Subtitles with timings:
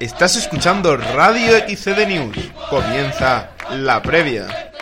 [0.00, 2.36] Estás escuchando Radio XCD News.
[2.68, 4.72] Comienza la previa.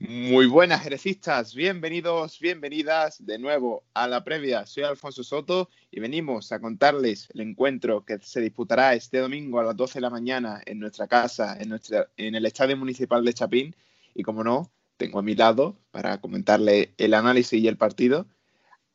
[0.00, 4.66] Muy buenas jerecistas, bienvenidos, bienvenidas de nuevo a la previa.
[4.66, 9.64] Soy Alfonso Soto y venimos a contarles el encuentro que se disputará este domingo a
[9.64, 13.32] las 12 de la mañana en nuestra casa, en, nuestra, en el Estadio Municipal de
[13.32, 13.76] Chapín.
[14.12, 18.26] Y como no, tengo a mi lado para comentarle el análisis y el partido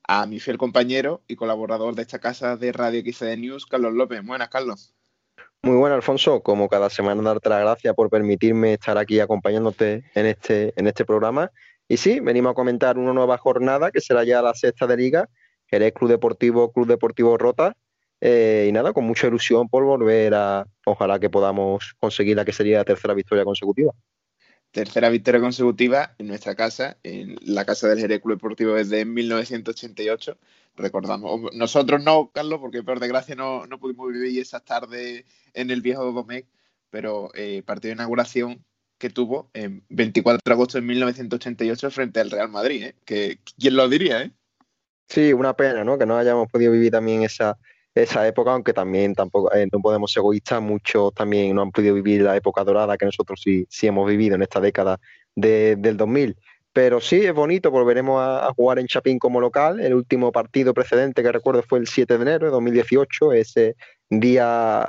[0.07, 4.25] a mi fiel compañero y colaborador de esta casa de Radio XD News, Carlos López.
[4.25, 4.95] Buenas, Carlos.
[5.61, 6.41] Muy buenas, Alfonso.
[6.41, 11.03] Como cada semana, darte las gracias por permitirme estar aquí acompañándote en este, en este
[11.03, 11.51] programa.
[11.89, 15.29] Y sí, venimos a comentar una nueva jornada que será ya la sexta de liga,
[15.67, 17.75] Jerez Club Deportivo, Club Deportivo Rota.
[18.21, 22.53] Eh, y nada, con mucha ilusión por volver a, ojalá que podamos conseguir la que
[22.53, 23.93] sería la tercera victoria consecutiva
[24.77, 30.37] tercera victoria consecutiva en nuestra casa, en la casa del Jerez Deportivo desde 1988.
[30.75, 35.81] Recordamos, nosotros no, Carlos, porque por desgracia no, no pudimos vivir esas tardes en el
[35.81, 36.47] viejo Domecq,
[36.91, 38.63] pero eh, partido de inauguración
[38.99, 43.39] que tuvo en 24 de agosto de 1988 frente al Real Madrid, ¿eh?
[43.57, 44.31] quién lo diría, ¿eh?
[45.09, 45.97] Sí, una pena, ¿no?
[45.97, 47.57] Que no hayamos podido vivir también esa,
[48.03, 51.95] esa época, aunque también tampoco eh, no podemos ser egoístas, muchos también no han podido
[51.95, 54.99] vivir la época dorada que nosotros sí, sí hemos vivido en esta década
[55.35, 56.35] del 2000.
[56.73, 59.79] Pero sí, es bonito, volveremos a, jugar en Chapín como local.
[59.79, 63.75] El último partido precedente que recuerdo fue el 7 de enero de 2018, ese
[64.09, 64.85] día,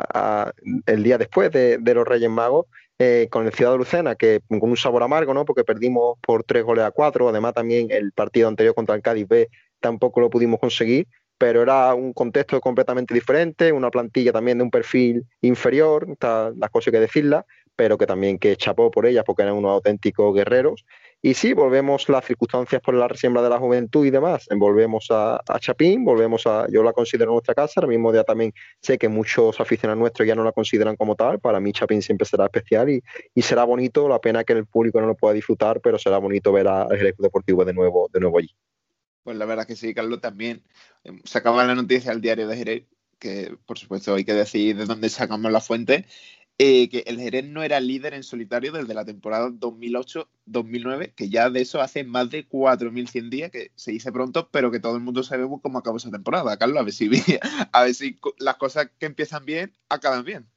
[0.85, 2.67] el día después de, los Reyes Magos,
[2.99, 5.47] eh, con el Ciudad de Lucena, que con un sabor amargo, ¿no?
[5.47, 7.29] Porque perdimos por tres goles a cuatro.
[7.31, 9.49] Además, también el partido anterior contra el Cádiz B
[9.81, 11.07] tampoco lo pudimos conseguir
[11.39, 16.93] pero era un contexto completamente diferente, una plantilla también de un perfil inferior, las cosas
[16.93, 17.45] que decirlas,
[17.77, 20.85] pero que también que chapó por ellas porque eran unos auténticos guerreros.
[21.23, 25.41] Y sí, volvemos las circunstancias por la resiembra de la juventud y demás, volvemos a,
[25.61, 29.61] Chapín, volvemos a, yo la considero nuestra casa, ahora mismo ya también sé que muchos
[29.61, 33.43] aficionados nuestros ya no la consideran como tal, para mí Chapín siempre será especial y,
[33.43, 36.67] será bonito, la pena que el público no lo pueda disfrutar, pero será bonito ver
[36.69, 38.55] al Jerez Deportivo de de nuevo allí.
[39.23, 40.63] Pues la verdad que sí, Carlos, también
[41.05, 42.85] em, sacaba la noticia al diario de Jerez,
[43.19, 46.07] que por supuesto hay que decir de dónde sacamos la fuente,
[46.61, 51.51] eh, que el Jerez no era líder en solitario desde la temporada 2008-2009, que ya
[51.51, 55.03] de eso hace más de 4.100 días, que se dice pronto, pero que todo el
[55.03, 56.57] mundo sabe cómo acabó esa temporada.
[56.57, 57.09] Carlos, a ver si,
[57.73, 60.49] a ver si las cosas que empiezan bien acaban bien.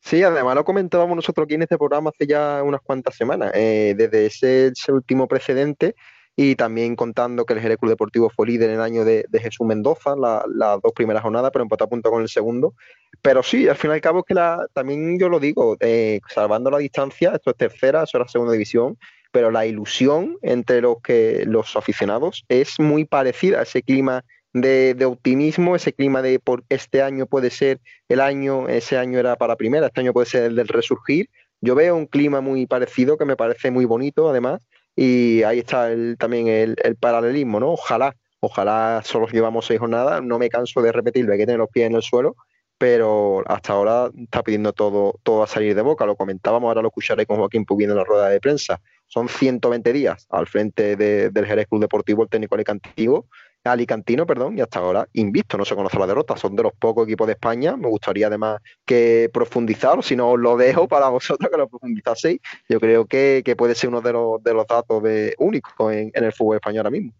[0.00, 3.52] Sí, además lo comentábamos nosotros aquí en este programa hace ya unas cuantas semanas.
[3.54, 5.94] Eh, desde ese, último precedente,
[6.40, 9.66] y también contando que el Jerez Club Deportivo fue líder en el año de, Jesús
[9.66, 12.74] Mendoza, las dos primeras jornadas, pero empató a punto con el segundo.
[13.20, 16.20] Pero sí, al fin y al cabo es que la, también yo lo digo, eh,
[16.32, 18.96] salvando la distancia, esto es tercera, eso es segunda división,
[19.32, 25.74] pero la ilusión entre los que los aficionados es muy parecida, ese clima de, optimismo,
[25.74, 29.88] ese clima de por este año puede ser el año, ese año era para primera,
[29.88, 31.30] este año puede ser el del resurgir.
[31.60, 34.67] Yo veo un clima muy parecido que me parece muy bonito, además,
[35.00, 37.70] y ahí está también el, paralelismo, ¿no?
[37.70, 41.68] Ojalá, ojalá solo llevamos seis jornadas, no me canso de repetirlo, hay que tener los
[41.68, 42.34] pies en el suelo,
[42.78, 46.04] pero hasta ahora está pidiendo todo, todo a salir de boca.
[46.04, 48.80] Lo comentábamos, ahora lo escucharé con Joaquín Pubiendo en la rueda de prensa.
[49.06, 53.26] Son 120 días al frente del Jerez Club Deportivo, el técnico alicantino,
[53.72, 57.06] alicantino, perdón, y hasta ahora invisto, no se conoce la derrota, son de los pocos
[57.06, 57.76] equipos de España.
[57.76, 62.40] Me gustaría además que profundizar, si no os lo dejo para vosotros que lo profundizaseis.
[62.68, 66.32] Yo creo que, puede ser uno de los, de los datos de, únicos en, el
[66.32, 67.12] fútbol español ahora mismo.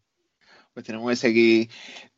[0.75, 1.71] Pues tenemos que seguir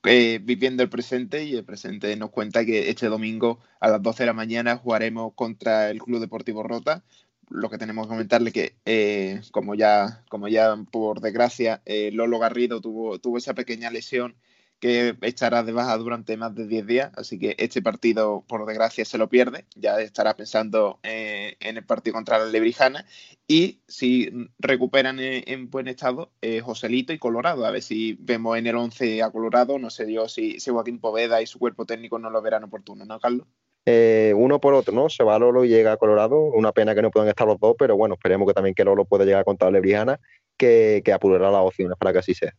[0.05, 4.25] eh, viviendo el presente y el presente nos cuenta que este domingo a las 12
[4.25, 7.03] de la mañana jugaremos contra el Club Deportivo Rota
[7.51, 12.39] lo que tenemos que comentarle que eh, como ya como ya por desgracia eh, Lolo
[12.39, 14.37] Garrido tuvo tuvo esa pequeña lesión
[14.79, 19.05] que estará de baja durante más de 10 días, así que este partido, por desgracia,
[19.05, 19.67] se lo pierde.
[19.77, 23.05] Ya estará pensando eh, en el partido contra la Lebrijana.
[23.47, 26.33] Y si recuperan en, buen estado,
[26.63, 27.67] Joselito y Colorado.
[27.67, 29.79] A ver si vemos en el 11 a Colorado.
[29.79, 33.05] No sé yo si, si Joaquín Poveda y su cuerpo técnico no lo verán oportuno,
[33.05, 33.47] ¿no, Carlos?
[33.87, 35.09] Eh, uno por otro, ¿no?
[35.09, 36.39] Se va Lolo y llega a Colorado.
[36.39, 39.05] Una pena que no puedan estar los dos, pero bueno, esperemos que también que Lolo
[39.05, 40.21] pueda llegar contra Lebrijana,
[40.57, 42.55] que, que apurará las opciones para que así sea.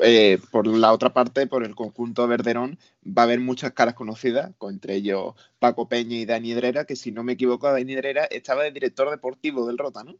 [0.00, 4.52] Eh, por, la otra parte, por el conjunto Verderón, va a haber muchas caras conocidas,
[4.68, 8.64] entre ellos Paco Peña y Dani Hedrera, que si no me equivoco, Dani Hedrera estaba
[8.64, 10.16] de director deportivo del Rota, ¿no?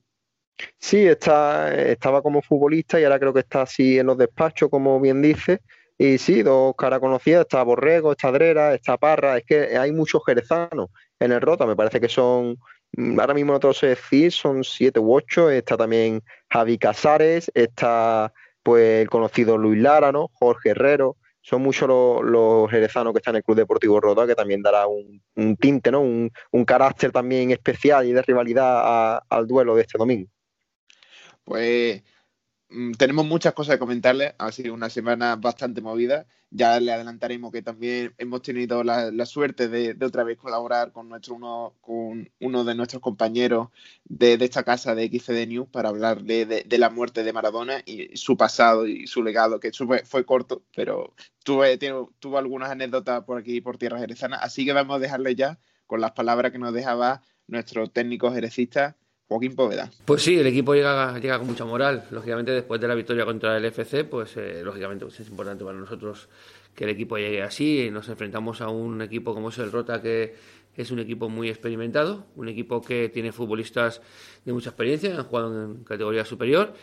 [0.79, 5.01] Sí, está, estaba como futbolista y ahora creo que está así en los despachos, como
[5.01, 5.61] bien dice.
[5.99, 10.23] Y sí, dos caras conocidas, está Borrego, está Drera, está Parra, es que hay muchos
[10.27, 10.89] jerezanos
[11.21, 12.59] en el Rota, me parece que son,
[12.93, 16.79] mm, ahora mismo no te lo sé decir, son siete u ocho, está también Javi
[16.79, 20.31] Casares, está pues el conocido Luis Lara, ¿no?
[20.35, 24.63] Jorge Herrero, son muchos los, jerezanos que están en el Club Deportivo Rota, que también
[24.63, 26.01] dará un, tinte, ¿no?
[26.01, 30.29] Un, carácter también especial y de rivalidad al duelo de este domingo.
[31.45, 32.03] Pues
[32.99, 34.35] tenemos muchas cosas que comentarles.
[34.39, 36.27] Ha sido una semana bastante movida.
[36.51, 41.35] Ya le adelantaremos que también hemos tenido la, suerte de, otra vez colaborar con nuestro
[41.35, 43.69] uno, con uno de nuestros compañeros
[44.05, 48.37] de, esta casa de XCD News para hablar de, la muerte de Maradona y su
[48.37, 49.73] pasado y su legado, que
[50.05, 51.15] fue, corto, pero
[51.45, 51.79] tuve,
[52.19, 54.37] tuvo algunas anécdotas por aquí, por tierra jerezana.
[54.37, 58.97] Así que vamos a dejarle ya con las palabras que nos dejaba nuestro técnico jerecista
[59.29, 59.55] Joaquín.
[60.05, 62.07] Pues sí, el equipo llega, llega con mucha moral.
[62.11, 65.79] Lógicamente, después de la victoria contra el FC, pues eh, lógicamente pues es importante para
[65.79, 66.29] nosotros
[66.75, 67.91] que el equipo llegue así.
[67.91, 70.35] Nos enfrentamos a un equipo como es el Rota, que
[70.77, 74.01] es un equipo muy experimentado, un equipo que tiene futbolistas
[74.45, 76.75] de mucha experiencia, han jugado en categoría superior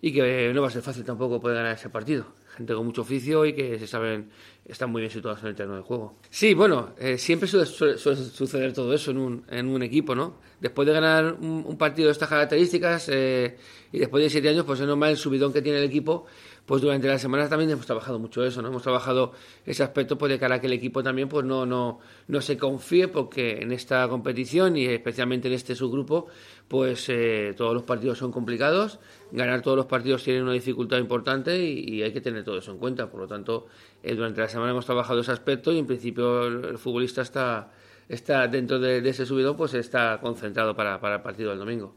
[0.00, 2.26] y que no va a ser fácil tampoco poder ganar ese partido.
[2.56, 4.30] Gente con mucho oficio y que se saben,
[4.66, 6.16] están muy bien situados en el terreno de juego.
[6.28, 10.34] Sí, bueno, eh, siempre suele, suceder todo eso en un, en un equipo, ¿no?
[10.60, 13.56] Después de ganar un, partido de estas características eh,
[13.90, 16.26] y después de siete años, pues es normal el subidón que tiene el equipo
[16.66, 18.68] pues durante las semanas también hemos trabajado mucho eso, ¿no?
[18.68, 19.32] Hemos trabajado
[19.66, 21.98] ese aspecto pues de cara a que el equipo también pues no, no,
[22.28, 26.28] no se confíe porque en esta competición y especialmente en este subgrupo
[26.68, 29.00] pues eh, todos los partidos son complicados,
[29.32, 32.78] ganar todos los partidos tiene una dificultad importante y, hay que tener todo eso en
[32.78, 33.66] cuenta, por lo tanto
[34.02, 37.72] eh, durante la semana hemos trabajado ese aspecto y en principio el, futbolista está,
[38.08, 41.94] está dentro de, ese subidón pues está concentrado para, para el partido del domingo.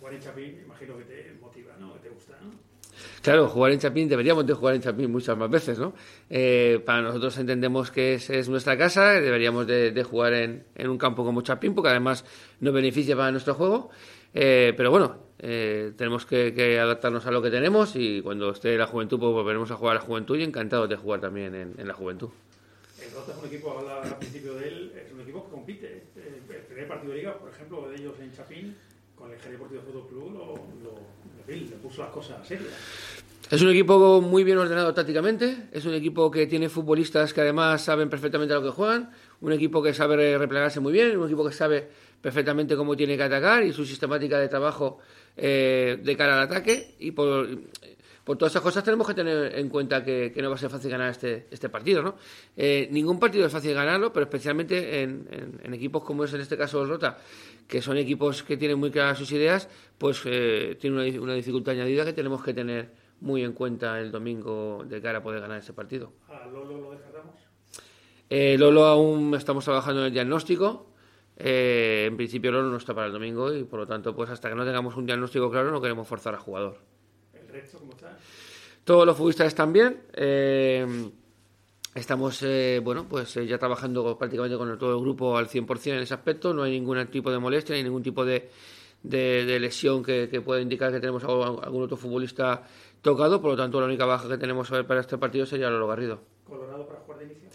[0.00, 1.92] Juan imagino que te motiva, ¿no?
[1.94, 2.50] Que te gusta, ¿no?
[3.22, 5.92] Claro, jugar en Chapín, deberíamos de jugar en Chapín muchas más veces, ¿no?
[6.30, 11.42] Eh, para nosotros entendemos que es, nuestra casa, deberíamos de, jugar en, un campo como
[11.42, 12.24] Chapín, porque además
[12.60, 13.90] nos beneficia para nuestro juego.
[14.32, 18.86] Eh, pero bueno, eh, tenemos que, adaptarnos a lo que tenemos y cuando esté la
[18.86, 21.92] juventud, pues volveremos a jugar a la juventud y encantados de jugar también en, la
[21.92, 22.30] juventud.
[23.02, 26.04] El Rota es un equipo, al principio de él, es un equipo que compite.
[26.16, 28.76] El primer partido de liga, por ejemplo, de ellos en Chapín,
[29.20, 30.32] con el Jerez Deportivo Fútbol Club,
[30.82, 32.72] lo, puso las cosas serias.
[33.50, 37.82] Es un equipo muy bien ordenado tácticamente, es un equipo que tiene futbolistas que además
[37.82, 41.52] saben perfectamente lo que juegan, un equipo que sabe replegarse muy bien, un equipo que
[41.52, 41.88] sabe
[42.20, 44.98] perfectamente cómo tiene que atacar y su sistemática de trabajo
[45.36, 47.48] eh, de cara al ataque y por,
[48.30, 50.88] por todas esas cosas tenemos que tener en cuenta que, no va a ser fácil
[50.88, 52.00] ganar este, este partido.
[52.00, 52.14] ¿no?
[52.56, 56.80] Eh, ningún partido es fácil ganarlo, pero especialmente en, equipos como es en este caso
[56.80, 57.18] el Rota,
[57.66, 59.68] que son equipos que tienen muy claras sus ideas,
[59.98, 64.84] pues eh, tiene una, dificultad añadida que tenemos que tener muy en cuenta el domingo
[64.86, 66.12] de cara a poder ganar ese partido.
[66.28, 67.34] ¿A Lolo lo descartamos?
[68.28, 70.86] Eh, Lolo aún estamos trabajando en el diagnóstico.
[71.36, 74.54] en principio Lolo no está para el domingo y por lo tanto pues hasta que
[74.54, 76.99] no tengamos un diagnóstico claro no queremos forzar al jugador.
[78.84, 80.02] Todos los futbolistas están bien.
[80.14, 80.86] Eh,
[81.94, 85.98] estamos, eh, bueno, pues eh, ya trabajando prácticamente con todo el grupo al 100% en
[86.00, 86.54] ese aspecto.
[86.54, 88.50] No hay ningún tipo de molestia ni ningún tipo de,
[89.02, 92.62] lesión que, pueda indicar que tenemos algún otro futbolista
[93.02, 93.40] tocado.
[93.40, 96.20] Por lo tanto, la única baja que tenemos para este partido sería Lolo Garrido.
[96.44, 97.48] ¿Colorado para jugar de inicio?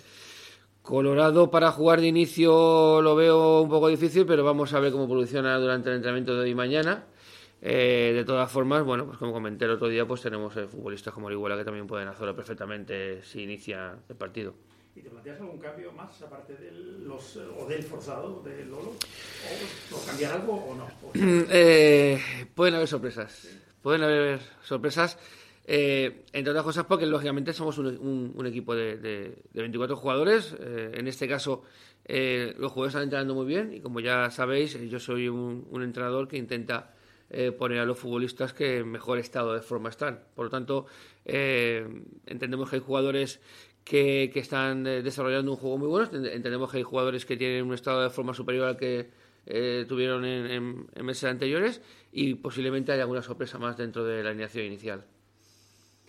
[0.81, 5.05] Colorado para jugar de inicio lo veo un poco difícil, pero vamos a ver cómo
[5.05, 7.05] evoluciona durante el entrenamiento de hoy y mañana.
[7.67, 11.11] Eh, de todas formas, bueno, pues como comenté el otro día, pues tenemos eh, futbolistas
[11.11, 14.53] como Orihuela que también pueden hacerlo perfectamente si inicia el partido.
[14.95, 18.93] ¿Y te planteas algún cambio más aparte del, los, o del forzado de Lolo?
[19.91, 20.87] ¿O, cambiar algo o no?
[21.51, 22.21] Eh,
[22.53, 23.57] pueden haber sorpresas.
[23.81, 25.17] Pueden haber sorpresas.
[25.65, 30.55] entre otras cosas porque lógicamente somos un, equipo de, de, 24 jugadores.
[30.59, 31.63] en este caso
[32.07, 36.37] los jugadores están entrenando muy bien y como ya sabéis yo soy un, entrenador que
[36.37, 36.94] intenta
[37.29, 40.23] eh, poner a los futbolistas que en mejor estado de forma están.
[40.35, 40.85] Por lo tanto,
[41.25, 41.87] eh,
[42.27, 43.41] entendemos que hay jugadores
[43.83, 47.65] que, que están eh, desarrollando un juego muy bueno, entendemos que hay jugadores que tienen
[47.65, 49.25] un estado de forma superior al que
[49.87, 51.79] tuvieron en, meses anteriores
[52.11, 55.05] y posiblemente haya alguna sorpresa más dentro de la alineación inicial.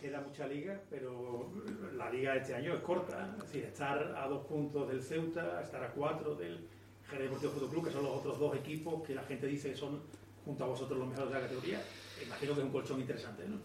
[0.00, 1.52] Queda mucha liga, pero
[1.96, 3.34] la liga este año es corta.
[3.36, 6.66] Es decir, estar a dos puntos del Ceuta, estar a cuatro del
[7.10, 9.76] Jerez Deportivo Fútbol Club, que son los otros dos equipos que la gente dice que
[9.76, 10.00] son
[10.46, 11.82] junto a vosotros los mejores de la categoría,
[12.24, 13.56] imagino que es un colchón interesante, ¿no?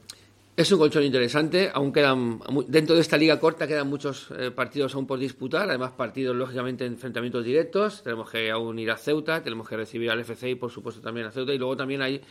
[0.57, 4.93] Es un colchón interesante, aún quedan, dentro de esta liga corta quedan muchos eh, partidos
[4.95, 9.69] aún por disputar, además partidos lógicamente enfrentamientos directos, tenemos que aún ir a Ceuta, tenemos
[9.69, 12.21] que recibir al FC y por supuesto también a Ceuta, y luego también hay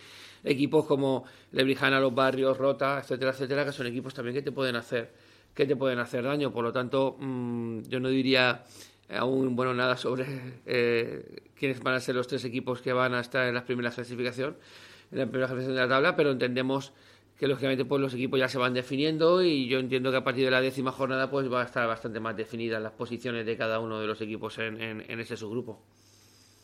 [0.45, 4.77] equipos como Lebrijana, Los Barrios, Rota, etcétera, etcétera, que son equipos también que te pueden
[4.77, 5.13] hacer,
[5.55, 8.65] que te pueden hacer daño, por lo tanto mm, yo no diría
[9.17, 10.27] aún bueno nada sobre
[10.67, 13.95] eh, quiénes van a ser los tres equipos que van a estar en las primeras
[13.95, 14.57] clasificación,
[15.11, 16.93] en la primera clasificación de la tabla, pero entendemos
[17.39, 20.45] que lógicamente pues los equipos ya se van definiendo y yo entiendo que a partir
[20.45, 23.81] de la décima jornada pues va a estar bastante más definidas las posiciones de cada
[23.81, 25.81] uno de los equipos en, en, ese subgrupo.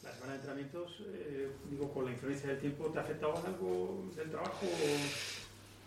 [0.04, 4.04] La semana de entrenamientos, eh, digo, con la influencia del tiempo, ¿te ha afectado algo
[4.14, 4.66] del trabajo?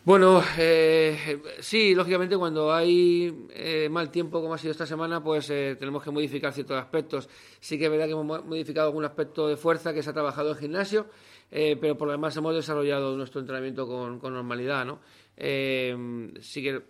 [0.10, 5.52] Bueno, eh, sí, lógicamente cuando hay eh, mal tiempo como ha sido esta semana, pues
[5.52, 7.30] eh, tenemos que modificar ciertos aspectos.
[7.60, 10.50] Sí que es verdad que hemos modificado algún aspecto de fuerza que se ha trabajado
[10.50, 11.06] en gimnasio,
[11.52, 15.00] pero por lo demás hemos desarrollado nuestro entrenamiento con, normalidad, ¿no?
[15.38, 16.82] sí que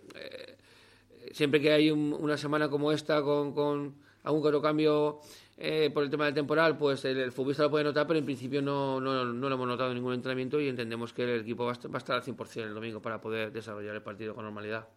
[1.32, 5.20] siempre que hay una semana como esta con, con algún otro cambio
[5.62, 8.62] eh, por el tema del temporal, pues el, futbolista lo puede notar, pero en principio
[8.62, 11.72] no, no, no, lo hemos notado en ningún entrenamiento y entendemos que el equipo va
[11.72, 14.88] a estar, al 100% el domingo para poder desarrollar el partido con normalidad.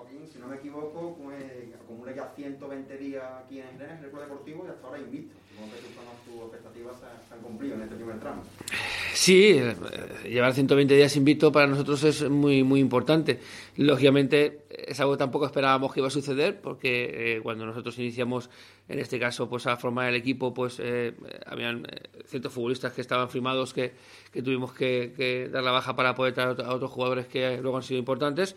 [0.00, 1.18] Joaquín, si no me equivoco,
[1.74, 5.34] acumula ya 120 días aquí en el Club Deportivo, y hasta ahora invicto.
[5.50, 6.96] Supongo que tus expectativas
[7.28, 8.42] se han cumplido en este primer tramo.
[9.12, 9.74] Sí, eh,
[10.24, 13.40] llevar 120 días invicto para nosotros es muy muy importante.
[13.76, 18.48] Lógicamente es algo que tampoco esperábamos que iba a suceder porque eh, cuando nosotros iniciamos
[18.88, 21.12] en este caso pues a formar el equipo pues eh,
[21.44, 21.86] habían
[22.24, 23.92] ciertos futbolistas que estaban firmados que,
[24.32, 27.98] tuvimos que, dar la baja para poder traer a otros jugadores que luego han sido
[27.98, 28.56] importantes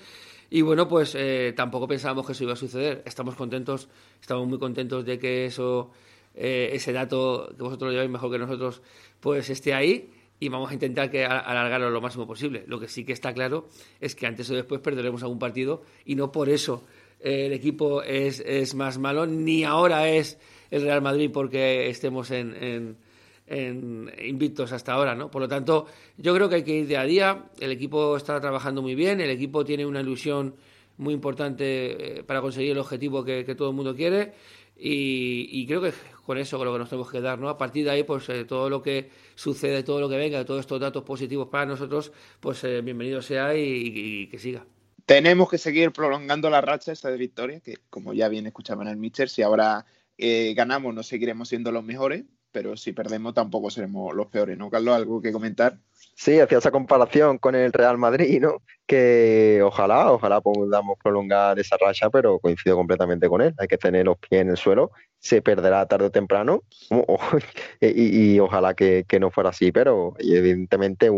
[0.54, 1.18] y bueno pues
[1.56, 3.02] tampoco pensábamos que eso iba a suceder.
[3.06, 3.90] Estamos contentos,
[4.22, 5.90] estamos muy contentos de que eso
[6.36, 8.82] ese dato que vosotros lo lleváis mejor que nosotros
[9.20, 12.66] pues esté ahí y vamos a intentar que alargarlo lo máximo posible.
[12.68, 13.68] Lo que sí que está claro
[14.00, 16.84] es que antes o después perderemos algún partido y no por eso
[17.20, 20.38] eh, el equipo es, es, más malo, ni ahora es
[20.70, 22.98] el Real Madrid porque estemos en, en,
[23.48, 25.30] invictos hasta ahora, ¿no?
[25.30, 25.86] Por lo tanto,
[26.18, 27.46] yo creo que hay que ir día a día.
[27.60, 30.56] El equipo está trabajando muy bien, el equipo tiene una ilusión
[30.98, 34.34] muy importante eh, para conseguir el objetivo que, todo el mundo quiere
[34.76, 35.94] y, creo que
[36.26, 37.50] con eso creo que nos tenemos que dar, ¿no?
[37.50, 40.62] A partir de ahí, pues eh, todo lo que sucede, todo lo que venga, todos
[40.62, 44.66] estos datos positivos para nosotros, pues eh, bienvenido sea y, que siga.
[45.06, 48.98] Tenemos que seguir prolongando la racha esta de victoria, que como ya bien escuchaban el
[48.98, 49.86] Mister, si ahora
[50.18, 52.24] ganamos no seguiremos siendo los mejores,
[52.54, 54.96] pero si perdemos tampoco seremos los peores, ¿no, Carlos?
[54.96, 55.76] ¿Algo que comentar?
[56.16, 58.62] Sí, hacía esa comparación con el Real Madrid, ¿no?
[58.86, 63.56] Que ojalá, ojalá podamos prolongar esa racha, pero coincido completamente con él.
[63.58, 66.62] Hay que tener los pies en el suelo, se perderá tarde o temprano,
[67.82, 71.10] y, ojalá que, no fuera así, pero evidentemente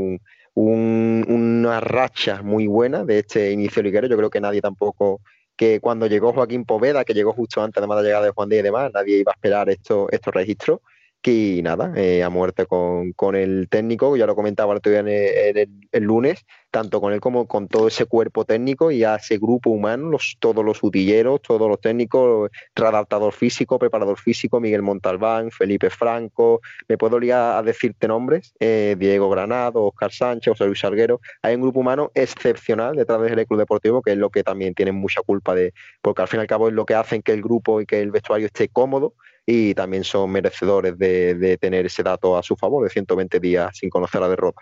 [0.55, 4.07] una racha muy buena de este inicio liguero.
[4.07, 5.19] Yo creo que nadie tampoco
[5.57, 8.61] que cuando llegó Joaquín Poveda, que llegó justo antes de la llegada de Juan Díaz
[8.61, 10.79] y demás, nadie iba a esperar estos registros
[11.27, 16.03] y nada, eh, a muerte con, con, el técnico, ya lo comentaba el, el, el,
[16.03, 20.09] lunes, tanto con él como con todo ese cuerpo técnico y a ese grupo humano,
[20.09, 26.61] los, todos los utilleros, todos los técnicos, readaptador físico, preparador físico, Miguel Montalbán, Felipe Franco,
[26.87, 31.55] me puedo liar a decirte nombres, eh, Diego Granado, Oscar Sánchez, José Luis Salguero, hay
[31.55, 35.21] un grupo humano excepcional detrás del Club Deportivo, que es lo que también tienen mucha
[35.21, 37.81] culpa de, porque al fin y al cabo es lo que hacen que el grupo
[37.81, 39.13] y que el vestuario esté cómodo
[39.45, 43.89] y también son merecedores de, tener ese dato a su favor de 120 días sin
[43.89, 44.61] conocer la derrota.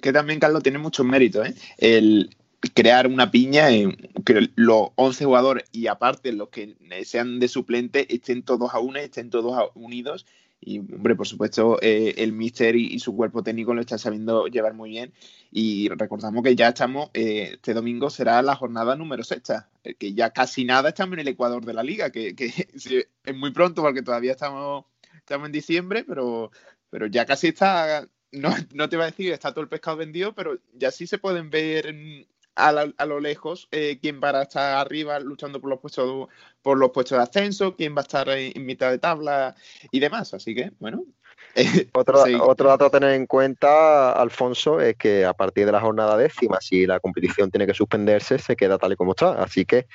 [0.00, 1.48] Que también, Carlos, tiene muchos méritos.
[1.48, 1.54] ¿eh?
[1.78, 2.30] El
[2.74, 8.14] crear una piña en que los 11 jugadores y aparte los que sean de suplente
[8.14, 10.26] estén todos a una, estén todos unidos
[10.60, 14.74] y, hombre, por supuesto, eh, el Mister y, su cuerpo técnico lo está sabiendo llevar
[14.74, 15.12] muy bien.
[15.50, 20.12] Y recordamos que ya estamos, eh, este domingo será la jornada número sexta, eh, que
[20.12, 22.34] ya casi nada estamos en el Ecuador de la liga, que,
[23.24, 26.50] es muy pronto porque todavía estamos, estamos en diciembre, pero,
[26.90, 29.96] pero ya casi está, no, no te voy a decir que está todo el pescado
[29.96, 31.86] vendido, pero ya sí se pueden ver
[32.68, 36.28] en, a, lo lejos eh, quién va a estar arriba luchando por los puestos
[36.62, 39.54] por los puestos de ascenso, quién va a estar en, mitad de tabla
[39.90, 40.34] y demás.
[40.34, 41.04] Así que, bueno.
[41.94, 46.16] otro, otro dato a tener en cuenta, Alfonso, es que a partir de la jornada
[46.16, 49.42] décima, si la competición tiene que suspenderse, se queda tal y como está.
[49.42, 49.86] Así que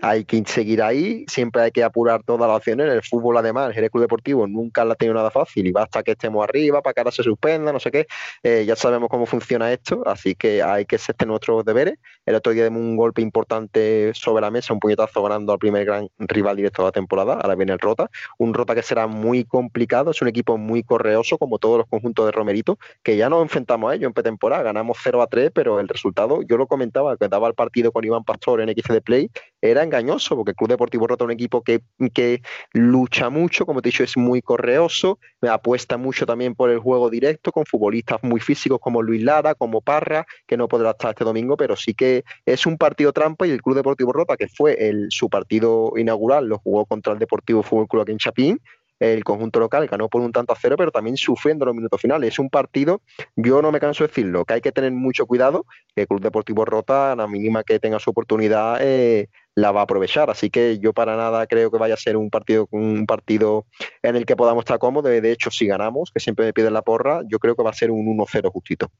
[0.00, 2.92] hay que seguir ahí, siempre hay que apurar todas las opciones.
[2.92, 6.02] El fútbol, además, el Jerez Club Deportivo nunca la ha tenido nada fácil y basta
[6.02, 8.06] que estemos arriba para que ahora se suspenda, no sé qué.
[8.42, 11.98] Eh, ya sabemos cómo funciona esto, así que hay que hacer nuestros deberes.
[12.26, 15.84] El otro día dimos un golpe importante sobre la mesa, un puñetazo ganando al primer
[15.84, 17.34] gran rival directo de la temporada.
[17.34, 20.10] Ahora viene el Rota, un Rota que será muy complicado.
[20.10, 23.92] Es un equipo muy correoso, como todos los conjuntos de Romerito, que ya nos enfrentamos
[23.92, 24.62] a ellos en pretemporada.
[24.62, 28.04] Ganamos 0 a 3, pero el resultado, yo lo comentaba, que daba el partido con
[28.04, 29.30] Iván Pastor en XD Play,
[29.62, 31.80] era engañoso, porque el Club Deportivo Rota es un equipo que,
[32.12, 36.78] que lucha mucho, como te he dicho, es muy correoso, apuesta mucho también por el
[36.78, 41.10] juego directo, con futbolistas muy físicos como Luis Lara, como Parra, que no podrá estar
[41.10, 44.48] este domingo, pero sí que es un partido trampa y el Club Deportivo Rota, que
[44.48, 48.60] fue el, su partido inaugural, lo jugó contra el Deportivo Fútbol Club aquí en Chapín,
[49.00, 52.34] el conjunto local ganó por un tanto a cero, pero también sufriendo los minutos finales.
[52.34, 53.02] Es un partido,
[53.36, 56.20] yo no me canso de decirlo, que hay que tener mucho cuidado, que el Club
[56.20, 60.30] Deportivo Rota, a la mínima que tenga su oportunidad, eh, la va a aprovechar.
[60.30, 63.66] Así que yo para nada creo que vaya a ser un partido, un partido
[64.02, 65.10] en el que podamos estar cómodos.
[65.10, 67.74] De hecho, si ganamos, que siempre me piden la porra, yo creo que va a
[67.74, 68.90] ser un 1-0 justito.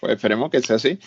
[0.00, 0.98] Pues esperemos que sea así.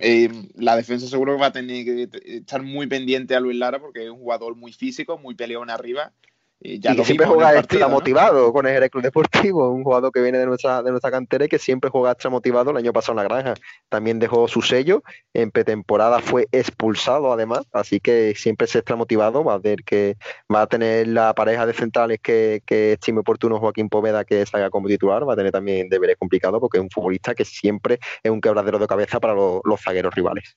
[0.00, 3.78] Eh, la defensa seguro que va a tener que estar muy pendiente a Luis Lara
[3.80, 6.12] porque es un jugador muy físico, muy peleón arriba
[6.58, 10.46] y, ya siempre juega extra motivado con el Club Deportivo, un jugador que viene de
[10.46, 12.70] nuestra, de nuestra cantera y que siempre juega extra motivado.
[12.70, 13.54] El año pasado en la granja
[13.88, 15.02] también dejó su sello.
[15.34, 19.44] En pretemporada fue expulsado además, así que siempre es extra motivado.
[19.44, 20.16] Va a ver que
[20.52, 24.70] va a tener la pareja de centrales que, que estime oportuno Joaquín Poveda que salga
[24.70, 25.28] como titular.
[25.28, 28.78] Va a tener también deberes complicados porque es un futbolista que siempre es un quebradero
[28.78, 30.56] de cabeza para los zagueros rivales.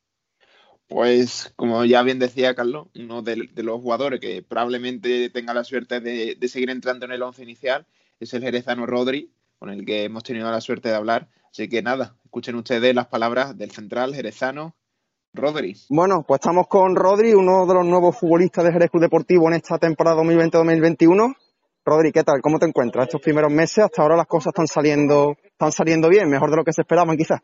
[0.89, 5.99] Pues, como ya bien decía Carlos, uno de, los jugadores que probablemente tenga la suerte
[5.99, 7.85] de, seguir entrando en el once inicial
[8.19, 11.29] es el jerezano Rodri, con el que hemos tenido la suerte de hablar.
[11.51, 14.75] Así que nada, escuchen ustedes las palabras del central jerezano
[15.31, 15.77] Rodri.
[15.89, 19.57] Bueno, pues estamos con Rodri, uno de los nuevos futbolistas de Jerez Club Deportivo en
[19.57, 21.35] esta temporada 2020-2021.
[21.85, 22.41] Rodri, ¿qué tal?
[22.41, 23.05] ¿Cómo te encuentras?
[23.05, 26.63] Estos primeros meses, hasta ahora las cosas están saliendo, están saliendo bien, mejor de lo
[26.63, 27.41] que se esperaban quizás.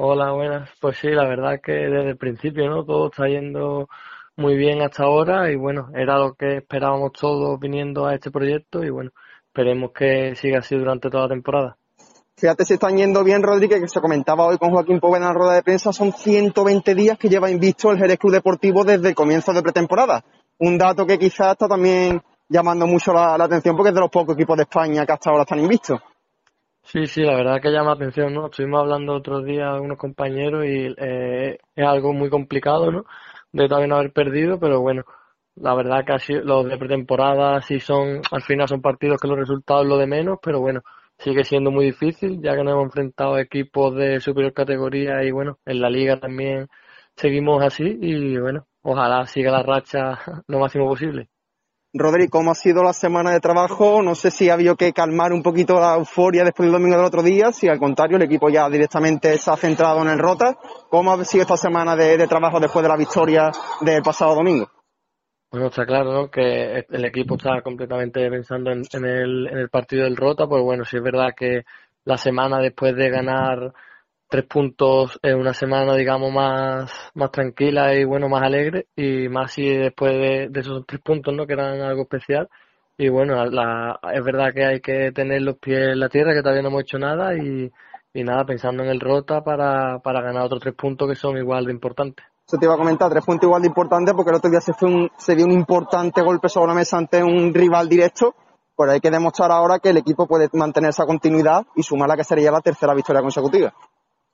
[0.00, 0.70] Hola, buenas.
[0.80, 2.84] Pues sí, la verdad que desde el principio, ¿no?
[2.84, 3.88] Todo está yendo
[4.36, 8.84] muy bien hasta ahora y bueno, era lo que esperábamos todos viniendo a este proyecto
[8.84, 9.10] y bueno,
[9.48, 11.76] esperemos que siga así durante toda la temporada.
[12.36, 15.32] Fíjate si están yendo bien, Rodríguez, que se comentaba hoy con Joaquín Poveda en la
[15.32, 19.16] rueda de prensa, son 120 días que lleva invisto el Jerez Club Deportivo desde el
[19.16, 20.24] comienzo de pretemporada.
[20.60, 24.36] Un dato que quizás está también llamando mucho la atención porque es de los pocos
[24.36, 25.98] equipos de España que hasta ahora están invistos.
[26.90, 28.46] Sí, sí, la verdad que llama la atención, ¿no?
[28.46, 33.04] Estuvimos hablando otros días unos compañeros y eh, es algo muy complicado, ¿no?
[33.52, 35.04] De también haber perdido, pero bueno,
[35.56, 39.38] la verdad que así, los de pretemporada sí son, al final son partidos que los
[39.38, 40.80] resultados lo de menos, pero bueno,
[41.18, 45.30] sigue siendo muy difícil, ya que nos hemos enfrentado a equipos de superior categoría y
[45.30, 46.68] bueno, en la liga también
[47.16, 50.18] seguimos así y bueno, ojalá siga la racha
[50.48, 51.28] lo máximo posible.
[51.94, 54.02] Rodri, ¿cómo ha sido la semana de trabajo?
[54.02, 57.06] No sé si ha habido que calmar un poquito la euforia después del domingo del
[57.06, 60.58] otro día, si al contrario el equipo ya directamente se ha centrado en el Rota.
[60.90, 64.70] ¿Cómo ha sido esta semana de, trabajo después de la victoria del pasado domingo?
[65.50, 70.16] Bueno, está claro que el equipo está completamente pensando en, el, en el partido del
[70.16, 71.62] Rota, pues bueno, sí es verdad que
[72.04, 73.72] la semana después de ganar
[74.28, 79.52] tres puntos en una semana, digamos, más, más tranquila y bueno, más alegre, y más
[79.52, 81.46] si después de, esos tres puntos, ¿no?
[81.46, 82.48] Que eran algo especial.
[82.96, 86.42] Y bueno, la, es verdad que hay que tener los pies en la tierra, que
[86.42, 87.70] todavía no hemos hecho nada, y,
[88.12, 91.64] y nada, pensando en el Rota para, para ganar otros tres puntos que son igual
[91.64, 92.26] de importantes.
[92.46, 94.72] Eso te iba a comentar, tres puntos igual de importantes, porque el otro día se,
[94.72, 98.34] fue un, se dio un importante golpe sobre la mesa ante un rival directo,
[98.76, 102.16] pero hay que demostrar ahora que el equipo puede mantener esa continuidad y sumar la
[102.16, 103.74] que sería la tercera victoria consecutiva.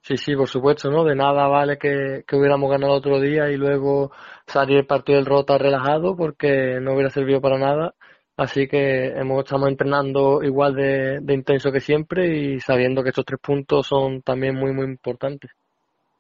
[0.07, 1.03] Sí, sí, por supuesto, ¿no?
[1.03, 4.13] De nada vale que, hubiéramos ganado otro día y luego
[4.47, 7.95] salir el partido del Rota relajado porque no hubiera servido para nada.
[8.37, 13.41] Así que hemos, estamos entrenando igual de, intenso que siempre y sabiendo que estos tres
[13.41, 15.53] puntos son también muy, muy importantes.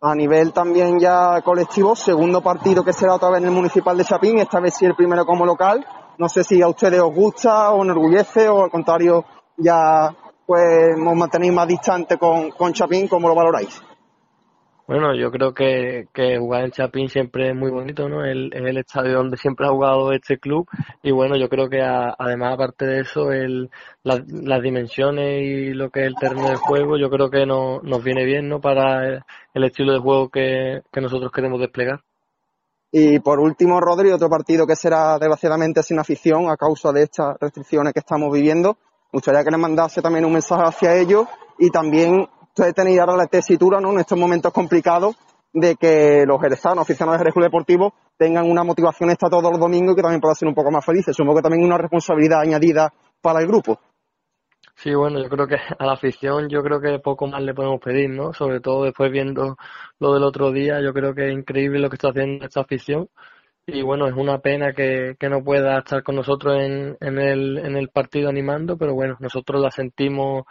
[0.00, 4.04] A nivel también ya colectivo, segundo partido que será otra vez en el Municipal de
[4.04, 5.84] Chapín, esta vez sí el primero como local.
[6.16, 9.26] No sé si a ustedes os gusta o enorgullece o al contrario
[9.58, 10.10] ya
[10.46, 13.82] pues nos mantenéis más distante con, con Chapín, ¿cómo lo valoráis?
[14.86, 18.22] Bueno, yo creo que, que jugar en Chapín siempre es muy bonito, ¿no?
[18.22, 20.66] El, es el estadio donde siempre ha jugado este club
[21.02, 23.70] y bueno, yo creo que además aparte de eso, el,
[24.02, 28.04] las dimensiones y lo que es el terreno de juego, yo creo que no, nos
[28.04, 28.60] viene bien, ¿no?
[28.60, 29.22] Para
[29.54, 32.00] el, estilo de juego que, que nosotros queremos desplegar.
[32.92, 37.36] Y por último, Rodri, otro partido que será desgraciadamente sin afición a causa de estas
[37.40, 38.76] restricciones que estamos viviendo
[39.14, 41.26] gustaría que le mandase también un mensaje hacia ellos
[41.58, 43.92] y también ustedes tenéis ahora la tesitura ¿no?
[43.92, 45.16] en estos momentos complicados
[45.52, 49.92] de que los jerezanos, aficionados de Jerez Deportivo, tengan una motivación esta todos los domingos
[49.92, 51.14] y que también puedan ser un poco más felices.
[51.14, 53.78] Supongo que también una responsabilidad añadida para el grupo.
[54.74, 57.80] Sí, bueno, yo creo que a la afición yo creo que poco más le podemos
[57.80, 58.32] pedir, ¿no?
[58.32, 59.56] Sobre todo después viendo
[60.00, 63.08] lo del otro día, yo creo que es increíble lo que está haciendo esta afición
[63.66, 67.58] y bueno, es una pena que, que no pueda estar con nosotros en, en, el,
[67.58, 70.44] en el partido animando, pero bueno, nosotros la sentimos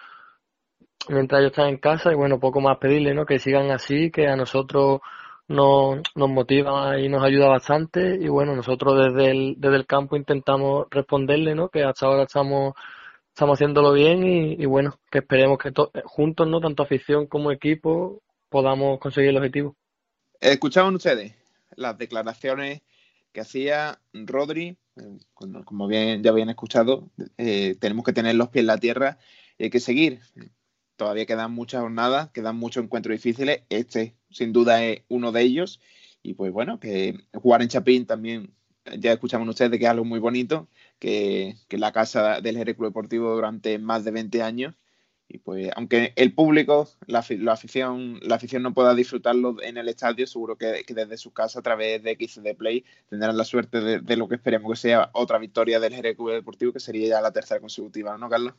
[1.09, 3.25] mientras ellos están en casa y bueno, poco más pedirle, ¿no?
[3.25, 5.01] Que sigan así, que a nosotros
[5.47, 10.15] nos, nos motiva y nos ayuda bastante y bueno, nosotros desde el, desde el campo
[10.15, 11.69] intentamos responderle, ¿no?
[11.69, 12.73] Que hasta ahora estamos,
[13.29, 15.71] estamos haciéndolo bien y, bueno, que esperemos que
[16.05, 16.59] juntos, ¿no?
[16.61, 19.75] Tanto afición como equipo podamos conseguir el objetivo.
[20.39, 21.35] ¿Escuchaban ustedes
[21.75, 22.81] las declaraciones
[23.33, 25.17] que hacía Rodri, eh,
[25.65, 29.17] como bien ya habían escuchado, eh, tenemos que tener los pies en la tierra
[29.57, 30.19] y hay que seguir.
[30.95, 33.63] Todavía quedan muchas jornadas, quedan muchos encuentros difíciles.
[33.69, 35.81] Este, sin duda, es uno de ellos.
[36.21, 38.53] Y pues bueno, que jugar en Chapín también,
[38.99, 40.69] ya escuchamos ustedes que es algo muy bonito,
[40.99, 44.75] que, que la casa del Jerez Club Deportivo durante más de 20 años
[45.33, 50.27] y pues, aunque el público, la, afición, la afición no pueda disfrutarlo en el estadio,
[50.27, 54.27] seguro que, desde su casa, a través de XD Play, tendrán la suerte de, lo
[54.27, 57.59] que esperemos que sea otra victoria del Jerez Club Deportivo, que sería ya la tercera
[57.59, 58.53] consecutiva, ¿no, Carlos?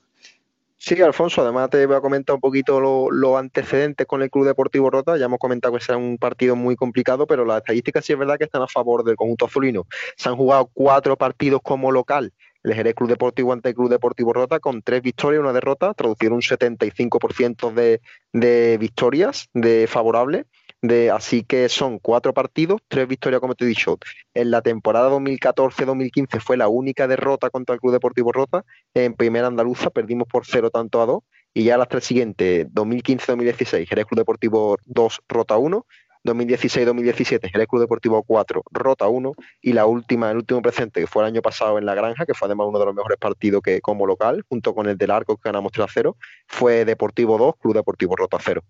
[0.76, 4.90] Sí, Alfonso, además te voy a comentar un poquito los antecedentes con el Club Deportivo
[4.90, 5.16] Rota.
[5.16, 8.36] Ya hemos comentado que será un partido muy complicado, pero las estadísticas sí es verdad
[8.36, 9.86] que están a favor del conjunto azulino.
[10.16, 12.32] Se han jugado cuatro partidos como local
[12.64, 15.92] el Jerez Club Deportivo ante el Club Deportivo Rota con tres victorias y una derrota,
[15.94, 18.00] traducir un 75% de,
[18.32, 20.46] de victorias de favorables.
[20.80, 23.98] De, así que son cuatro partidos, tres victorias, como te he dicho.
[24.34, 28.64] En la temporada 2014-2015 fue la única derrota contra el Club Deportivo Rota.
[28.92, 31.22] En primera andaluza perdimos por cero tanto a dos.
[31.56, 35.86] Y ya las tres siguientes, 2015-2016, Jerez Club Deportivo 2, Rota 1.
[36.24, 41.22] 2016-2017, el Club Deportivo 4, Rota 1, y la última, el último presente, que fue
[41.22, 43.80] el año pasado en La Granja, que fue además uno de los mejores partidos que
[43.80, 47.74] como local, junto con el del Arco, que ganamos 3 0, fue Deportivo 2, Club
[47.74, 48.62] Deportivo Rota 0.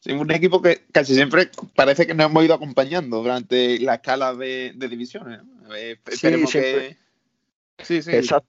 [0.00, 4.34] Sí, un equipo que casi siempre parece que nos hemos ido acompañando durante la escala
[4.34, 5.40] de, divisiones.
[6.06, 6.96] esperemos que...
[7.78, 8.10] Sí, sí.
[8.12, 8.48] Exacto.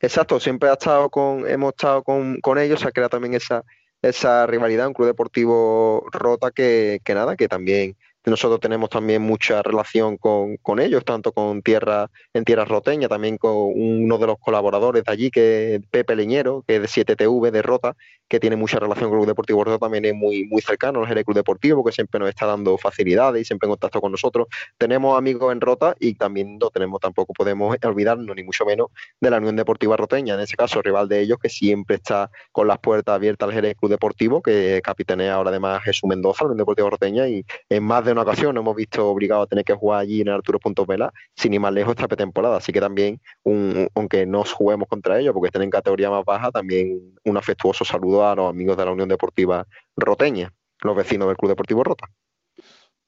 [0.00, 3.64] Exacto, siempre ha estado con, hemos estado con, con ellos, se ha creado también esa,
[4.08, 7.96] esa rivalidad, un club deportivo rota que, que nada, que también
[8.30, 13.36] nosotros tenemos también mucha relación con, con, ellos, tanto con tierra, en tierra roteña, también
[13.36, 17.50] con uno de los colaboradores de allí, que es Pepe Leñero, que es de 7TV,
[17.50, 17.96] de Rota,
[18.28, 21.24] que tiene mucha relación con el Club Deportivo Rota, también es muy, muy cercano al
[21.24, 24.46] Club Deportivo, que siempre nos está dando facilidades y siempre en contacto con nosotros.
[24.78, 28.88] Tenemos amigos en Rota y también no tenemos, tampoco podemos olvidarnos, ni mucho menos,
[29.20, 32.66] de la Unión Deportiva Roteña, en ese caso, rival de ellos, que siempre está con
[32.66, 36.58] las puertas abiertas al Jerez Club Deportivo, que capitanea ahora además Jesús Mendoza, la Unión
[36.58, 39.74] Deportiva Roteña, y en más de una ocasión nos hemos visto obligados a tener que
[39.74, 42.56] jugar allí en Arturo Punto Vela, sin ir más lejos esta pretemporada.
[42.56, 46.50] Así que también, un, aunque no juguemos contra ellos, porque estén en categoría más baja,
[46.50, 51.36] también un afectuoso saludo a los amigos de la Unión Deportiva Roteña, los vecinos del
[51.36, 52.08] Club Deportivo Rota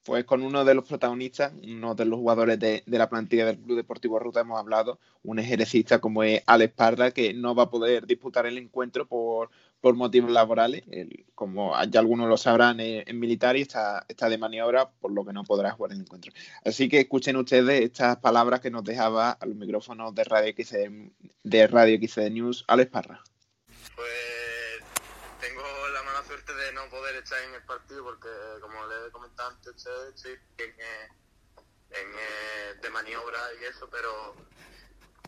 [0.07, 3.75] pues con uno de los protagonistas, uno de los jugadores de, la plantilla del Club
[3.75, 8.07] Deportivo Ruta hemos hablado, un ejercista como es Alex Parra, que no va a poder
[8.07, 9.49] disputar el encuentro por,
[9.81, 10.83] por motivos laborales.
[11.35, 15.33] como ya algunos lo sabrán, en militar y está, está de maniobra, por lo que
[15.33, 16.31] no podrá jugar el encuentro.
[16.65, 21.11] Así que escuchen ustedes estas palabras que nos dejaba a los micrófonos de Radio XC,
[21.43, 23.23] de Radio XC News, Alex Parra.
[23.95, 24.37] Pues
[26.55, 28.29] de no poder estar en el partido porque,
[28.61, 31.09] como le he comentado antes, estoy en, eh,
[31.91, 34.35] eh, de maniobra y eso, pero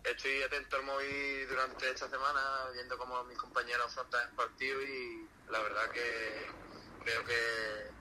[0.04, 2.42] estoy atento al móvil durante esta semana,
[2.74, 6.48] viendo cómo mis compañeros afrontan el partido y la verdad que
[7.04, 7.92] creo que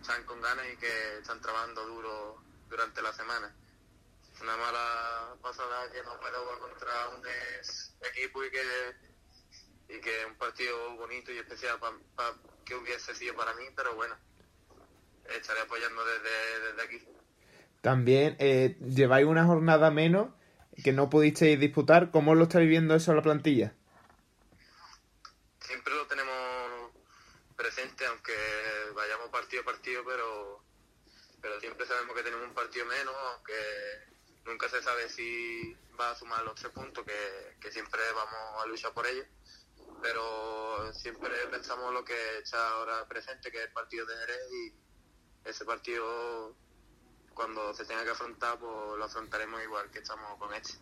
[0.00, 3.54] están con ganas y que están trabajando duro durante la semana.
[4.40, 7.22] Una mala pasada que no puedo contra un
[8.06, 8.62] equipo y que
[9.88, 11.78] y que un partido bonito y especial
[12.14, 14.14] para que hubiese sido para mí, pero bueno,
[15.24, 17.08] estaré apoyando desde, desde aquí.
[17.80, 20.28] También eh, lleváis una jornada menos
[20.82, 22.10] que no pudisteis disputar.
[22.10, 23.74] ¿Cómo lo está viviendo eso la plantilla?
[25.60, 26.92] Siempre lo tenemos
[27.56, 28.34] presente, aunque
[28.94, 30.62] vayamos partido a partido, pero,
[31.40, 33.54] pero siempre sabemos que tenemos un partido menos, aunque
[34.44, 38.66] nunca se sabe si va a sumar los tres puntos, que, que siempre vamos a
[38.66, 39.26] luchar por ellos
[40.02, 45.48] pero siempre pensamos lo que está ahora presente, que es el partido de Jerez y
[45.48, 46.54] ese partido
[47.38, 50.74] cuando se tenga que afrontar, pues lo afrontaremos igual que estamos con este.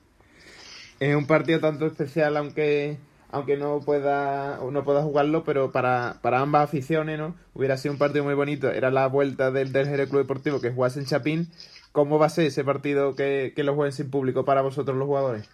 [0.99, 2.99] Es un partido tanto especial, aunque
[3.31, 7.37] aunque no pueda no pueda jugarlo, pero para, para ambas aficiones, ¿no?
[7.53, 8.71] Hubiera sido un partido muy bonito.
[8.71, 11.53] Era la vuelta del, del Jerez Club Deportivo que jugase en Chapín.
[11.92, 15.07] ¿Cómo va a ser ese partido que, que lo jueguen sin público para vosotros los
[15.07, 15.49] jugadores?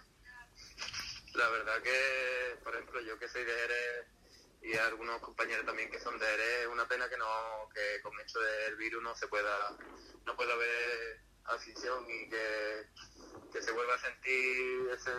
[1.35, 2.12] La verdad que
[4.73, 8.39] y algunos compañeros también que son de Jerez, una pena que no que con esto
[8.39, 9.77] del virus no se pueda
[10.25, 15.11] no pueda haber afición y que, se vuelva a sentir ese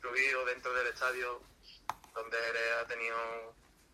[0.00, 1.42] ruido dentro del estadio
[2.14, 3.16] donde Jerez ha tenido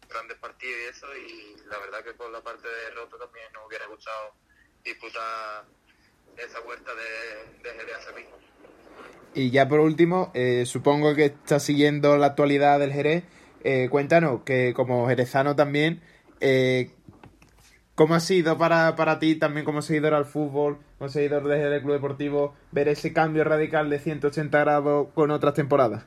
[0.09, 3.67] grandes partidos y eso y la verdad que por la parte de Roto también nos
[3.67, 4.35] hubiera gustado
[4.85, 5.65] disputar
[6.37, 8.37] esa vuelta de, de Jerez a Sevilla.
[9.35, 13.25] Y ya por último, eh, supongo que está siguiendo la actualidad del Jerez.
[13.69, 16.01] Eh, cuéntanos que como jerezano también,
[16.39, 16.93] eh,
[17.97, 21.95] ¿Cómo ha sido para, para ti, también como seguidor al fútbol, como seguidor del Club
[21.95, 26.05] Deportivo, ver ese cambio radical de 180 grados con otras temporadas?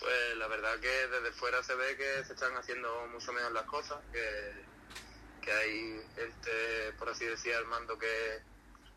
[0.00, 3.64] Pues la verdad que desde fuera se ve que se están haciendo mucho mejor las
[3.66, 6.50] cosas, que, que hay gente,
[6.98, 8.40] por así decir, al mando que,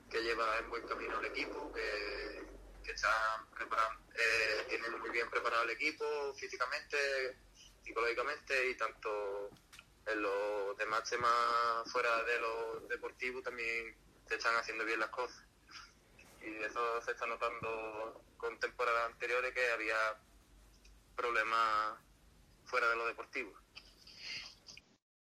[0.09, 2.56] que lleva en buen camino el equipo, que,
[2.87, 3.11] que están
[4.15, 6.97] eh, tienen muy bien preparado el equipo físicamente,
[7.83, 9.49] psicológicamente y tanto
[10.07, 11.31] en los demás temas
[11.91, 13.93] fuera de lo deportivo también
[14.25, 15.43] se están haciendo bien las cosas.
[16.41, 19.97] Y eso se está notando con temporadas anteriores que había
[21.15, 21.99] problemas
[22.63, 23.51] fuera de lo deportivo.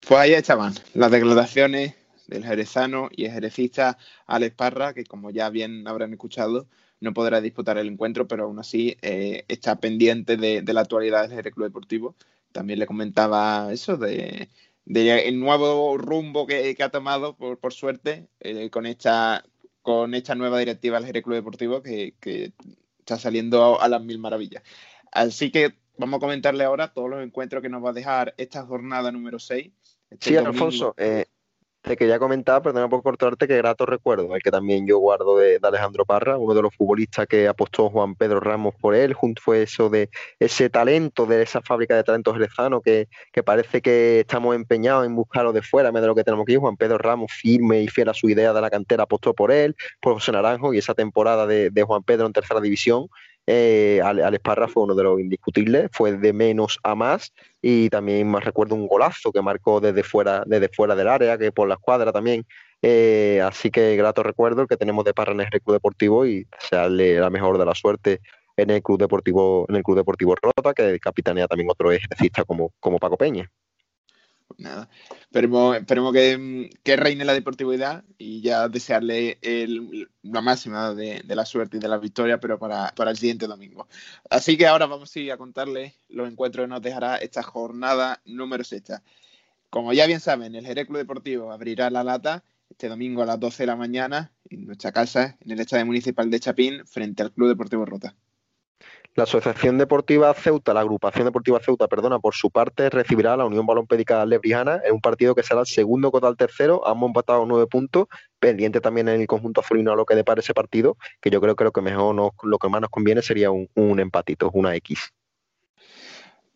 [0.06, 1.94] Pues ahí estaban las declaraciones
[2.26, 3.96] del jerezano y el jerecista
[4.26, 6.68] Alex Parra, que como ya bien habrán escuchado,
[7.04, 11.22] no podrá disputar el encuentro, pero aún así eh, está pendiente de, de, la actualidad
[11.22, 12.16] del Jerez Club Deportivo.
[12.52, 14.48] También le comentaba eso de
[14.84, 19.44] de el nuevo rumbo que, que ha tomado, por, por suerte, eh, con, esta,
[19.82, 22.52] con esta nueva directiva del Jerez Club Deportivo que, que,
[22.98, 24.62] está saliendo a, las mil maravillas.
[25.12, 28.64] Así que vamos a comentarle ahora todos los encuentros que nos va a dejar esta
[28.64, 29.70] jornada número 6.
[30.10, 30.52] Este sí, domingo.
[30.52, 31.26] Alfonso, eh,
[31.84, 35.58] te quería comentar, perdona por cortarte, que grato recuerdo, el que también yo guardo de,
[35.62, 39.62] Alejandro Parra, uno de los futbolistas que apostó Juan Pedro Ramos por él, junto fue
[39.62, 44.56] eso de ese talento, de esa fábrica de talentos jerezano que, que parece que estamos
[44.56, 46.56] empeñados en buscarlo de fuera, en vez de lo que tenemos aquí.
[46.56, 49.76] Juan Pedro Ramos, firme y fiel a su idea de la cantera, apostó por él,
[50.00, 53.08] por José Naranjo y esa temporada de, de Juan Pedro en tercera división
[53.46, 58.28] eh, Alex Parra fue uno de los indiscutibles, fue de menos a más y también
[58.30, 61.74] más recuerdo un golazo que marcó desde fuera, desde fuera del área, que por la
[61.74, 62.46] escuadra también.
[62.82, 67.18] Eh, así que grato recuerdo que tenemos de Parra en el Club Deportivo y desearle
[67.18, 68.20] la mejor de la suerte
[68.56, 72.72] en el Club Deportivo, en el Club Deportivo Rota, que capitanea también otro ejercista como,
[72.80, 73.50] como Paco Peña.
[74.46, 80.92] Pues nada, esperemos, esperemos que, que, reine la deportividad y ya desearle el, la máxima
[80.94, 83.88] de, de, la suerte y de la victoria, pero para, para, el siguiente domingo.
[84.28, 88.64] Así que ahora vamos a a contarles los encuentros que nos dejará esta jornada número
[88.64, 88.82] 6.
[89.70, 93.40] Como ya bien saben, el Jerez Club Deportivo abrirá la lata este domingo a las
[93.40, 97.32] 12 de la mañana en nuestra casa, en el Estadio Municipal de Chapín, frente al
[97.32, 98.14] Club Deportivo Rota.
[99.16, 103.44] La Asociación Deportiva Ceuta, la Agrupación Deportiva Ceuta, perdona, por su parte recibirá a la
[103.44, 107.46] Unión Balompédica Lebrijana en un partido que será el segundo contra el tercero, ambos empatados
[107.46, 108.08] nueve puntos,
[108.40, 111.54] pendiente también en el conjunto azulino a lo que depare ese partido, que yo creo
[111.54, 114.74] que lo que mejor nos, lo que más nos conviene sería un, un empatito, una
[114.74, 115.12] X.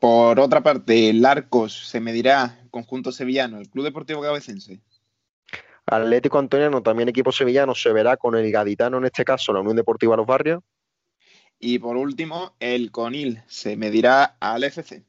[0.00, 4.80] Por otra parte, el Arcos se medirá conjunto sevillano, el Club Deportivo Cabecense.
[5.86, 9.76] Atlético Antoniano, también equipo sevillano, se verá con el gaditano, en este caso, la Unión
[9.76, 10.60] Deportiva Los Barrios.
[11.60, 15.04] Y por último, el Conil se medirá al FC.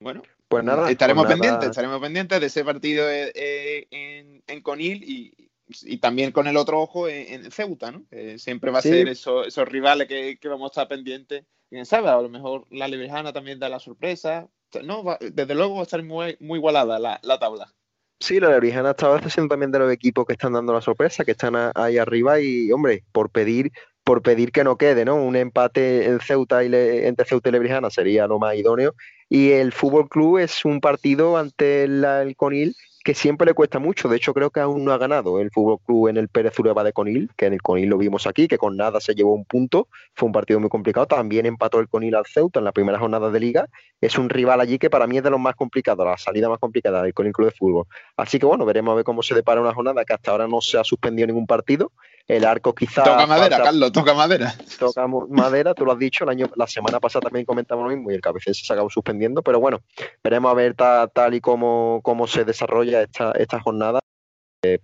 [0.00, 1.70] Bueno, pues nada, estaremos pues pendientes, nada.
[1.70, 6.80] estaremos pendientes de ese partido eh, en, en, Conil y, y, también con el otro
[6.80, 8.04] ojo en, en Ceuta, ¿no?
[8.10, 8.90] Eh, siempre va a Sí.
[8.90, 11.44] ser eso, esos rivales que, que, vamos a estar pendientes.
[11.68, 14.48] Quién sabe, a lo mejor la Lebrijana también da la sorpresa.
[14.84, 17.74] No, va, desde luego va a estar muy, muy igualada la, la tabla.
[18.20, 21.24] Sí, la Lebrijana esta vez siendo también de los equipos que están dando la sorpresa,
[21.24, 23.70] que están ahí arriba y, hombre, por pedir
[24.08, 25.16] por pedir que no quede, ¿no?
[25.16, 28.94] Un empate en Ceuta y le, entre Ceuta y Lebrijana sería lo más idóneo.
[29.28, 34.08] Y el Fútbol Club es un partido ante el, Conil que siempre le cuesta mucho.
[34.08, 36.84] De hecho, creo que aún no ha ganado el Fútbol Club en el Pérez Ureba
[36.84, 39.44] de Conil, que en el Conil lo vimos aquí, que con nada se llevó un
[39.44, 39.88] punto.
[40.14, 41.04] Fue un partido muy complicado.
[41.04, 43.68] También empató el Conil al Ceuta en la primera jornada de liga.
[44.00, 46.60] Es un rival allí que para mí es de los más complicados, la salida más
[46.60, 47.84] complicada del Conil Club de Fútbol.
[48.16, 50.62] Así que bueno, veremos a ver cómo se depara una jornada que hasta ahora no
[50.62, 51.92] se ha suspendido ningún partido
[52.28, 53.02] el arco quizá.
[53.02, 54.54] Toca madera, falta, Carlos, toca madera.
[54.78, 58.10] Toca madera, tú lo has dicho, el año, la semana pasada también comentamos lo mismo
[58.10, 59.80] y el cabecén se acabó suspendiendo, pero bueno,
[60.22, 64.00] veremos a ver ta, tal y como, cómo se desarrolla esta, esta jornada,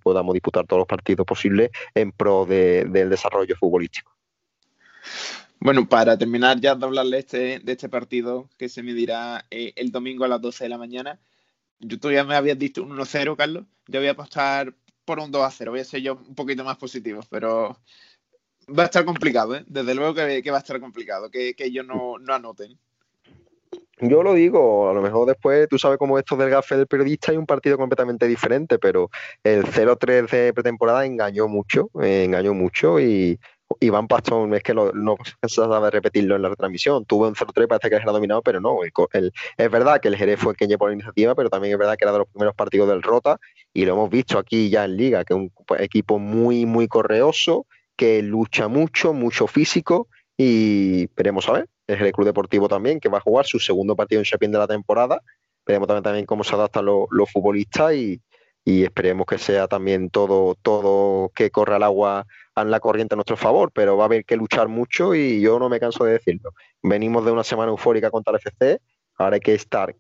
[0.03, 4.17] podamos disputar todos los partidos posibles en pro de, del desarrollo futbolístico.
[5.61, 9.93] Bueno, para terminar ya de hablarle este, de este partido que se medirá eh, el
[9.93, 11.21] domingo a las 12 de la mañana,
[11.79, 15.43] yo ya me habías dicho un 1-0, Carlos, yo voy a apostar por un 2
[15.43, 15.71] a 0.
[15.71, 17.77] Voy a ser yo un poquito más positivo, pero
[18.69, 19.65] va a estar complicado, ¿eh?
[19.67, 22.79] Desde luego que, va a estar complicado, que, ellos no, no, anoten.
[24.01, 27.31] Yo lo digo, a lo mejor después tú sabes cómo esto del gafe del periodista
[27.31, 29.11] hay un partido completamente diferente, pero
[29.45, 33.39] el 0-3 de pretemporada engañó mucho, eh, engañó mucho y
[33.81, 37.89] Iván Pastón, es que no se sabe repetirlo en la retransmisión, tuvo un 0-3, parece
[37.89, 40.95] que era dominado, pero no, el, es verdad que el Jerez fue quien llevó la
[40.95, 43.39] iniciativa, pero también es verdad que era de los primeros partidos del Rota
[43.73, 47.67] y lo hemos visto aquí ya en Liga, que es un equipo muy, muy correoso,
[47.97, 51.69] que lucha mucho, mucho físico y veremos a ver.
[51.87, 54.59] Es el Club Deportivo también, que va a jugar su segundo partido en Chapín de
[54.59, 55.21] la temporada.
[55.67, 58.21] Veremos también, también cómo se adaptan los, los futbolistas y,
[58.65, 63.17] y esperemos que sea también todo, todo que corra el agua en la corriente a
[63.17, 66.13] nuestro favor, pero va a haber que luchar mucho y yo no me canso de
[66.13, 66.55] decirlo.
[66.83, 68.81] Venimos de una semana eufórica contra el FC,
[69.17, 69.95] ahora hay que estar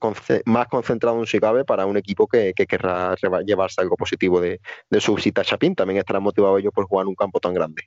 [0.45, 3.15] más concentrado en si cabe para un equipo que, querrá
[3.45, 4.61] llevarse algo positivo de,
[5.01, 5.75] su visita a Chapín.
[5.75, 7.83] También estarán motivados ellos por jugar un campo tan grande.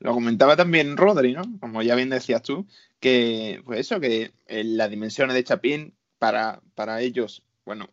[0.00, 1.42] Lo comentaba también Rodri, ¿no?
[1.60, 2.66] Como ya bien decías tú,
[3.00, 7.88] que pues eso, que las dimensiones de Chapín para, para ellos, bueno,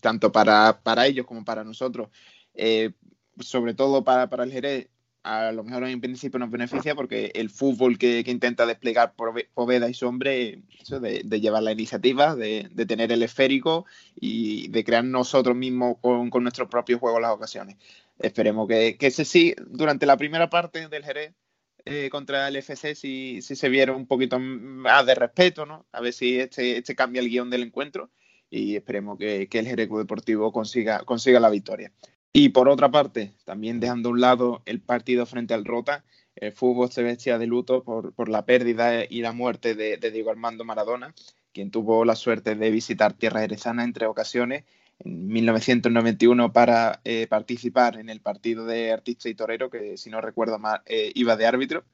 [0.00, 2.08] tanto para, para ellos como para nosotros,
[2.54, 2.92] eh,
[3.38, 4.88] sobre todo para, para el Jerez,
[5.24, 9.94] a lo mejor en principio nos beneficia porque el fútbol que, intenta desplegar Poveda y
[9.94, 15.96] Sombre, eso de, llevar la iniciativa, de, tener el esférico y de crear nosotros mismos
[16.00, 17.76] con, nuestros propios juegos las ocasiones.
[18.18, 21.32] Esperemos que, que ese sí, durante la primera parte del Jerez
[21.86, 25.86] eh, contra el FC, si, si se viera un poquito más de respeto, ¿no?
[25.92, 28.10] A ver si este, este cambia el guion del encuentro
[28.48, 31.92] y esperemos que, el Jerez Deportivo consiga, consiga la victoria.
[32.36, 36.50] Y por otra parte, también dejando a un lado el partido frente al Rota, el
[36.50, 41.14] fútbol se vestía de luto por, la pérdida y la muerte de, Diego Armando Maradona,
[41.52, 44.64] quien tuvo la suerte de visitar Tierra Jerezana en tres ocasiones,
[44.98, 50.20] en 1991 para eh, participar en el partido de Artista y Torero, que si no
[50.20, 51.84] recuerdo mal eh, iba de árbitro,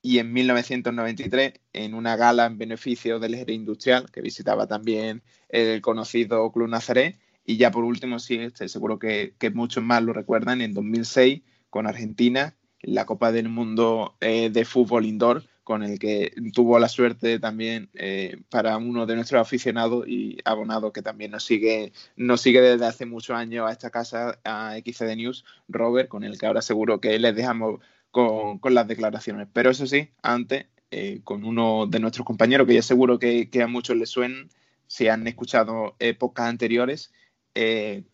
[0.00, 5.82] y en 1993 en una gala en beneficio del Jerez Industrial, que visitaba también el
[5.82, 7.18] conocido Club Nazaré,
[7.50, 11.88] y ya por último, sí, estoy seguro que, muchos más lo recuerdan, en 2006 con
[11.88, 17.40] Argentina, la Copa del Mundo eh, de Fútbol Indoor, con el que tuvo la suerte
[17.40, 22.60] también eh, para uno de nuestros aficionados y abonados que también nos sigue, nos sigue
[22.60, 26.62] desde hace muchos años a esta casa, a XCD News, Robert, con el que ahora
[26.62, 27.80] seguro que les dejamos
[28.12, 29.48] con, las declaraciones.
[29.52, 33.62] Pero eso sí, antes, eh, con uno de nuestros compañeros, que ya seguro que, que
[33.62, 34.50] a muchos les suenan,
[34.86, 37.12] si han escuchado épocas anteriores,
[37.54, 38.04] eh,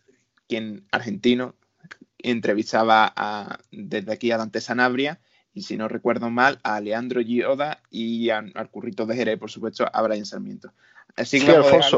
[0.48, 1.54] quien argentino
[2.18, 5.20] entrevistaba a, desde aquí a Dante Sanabria
[5.52, 9.88] y si no recuerdo mal a Leandro Gioda y al currito de Jerez, por supuesto,
[9.90, 10.72] a Brian Sarmiento.
[11.16, 11.96] Así que sí,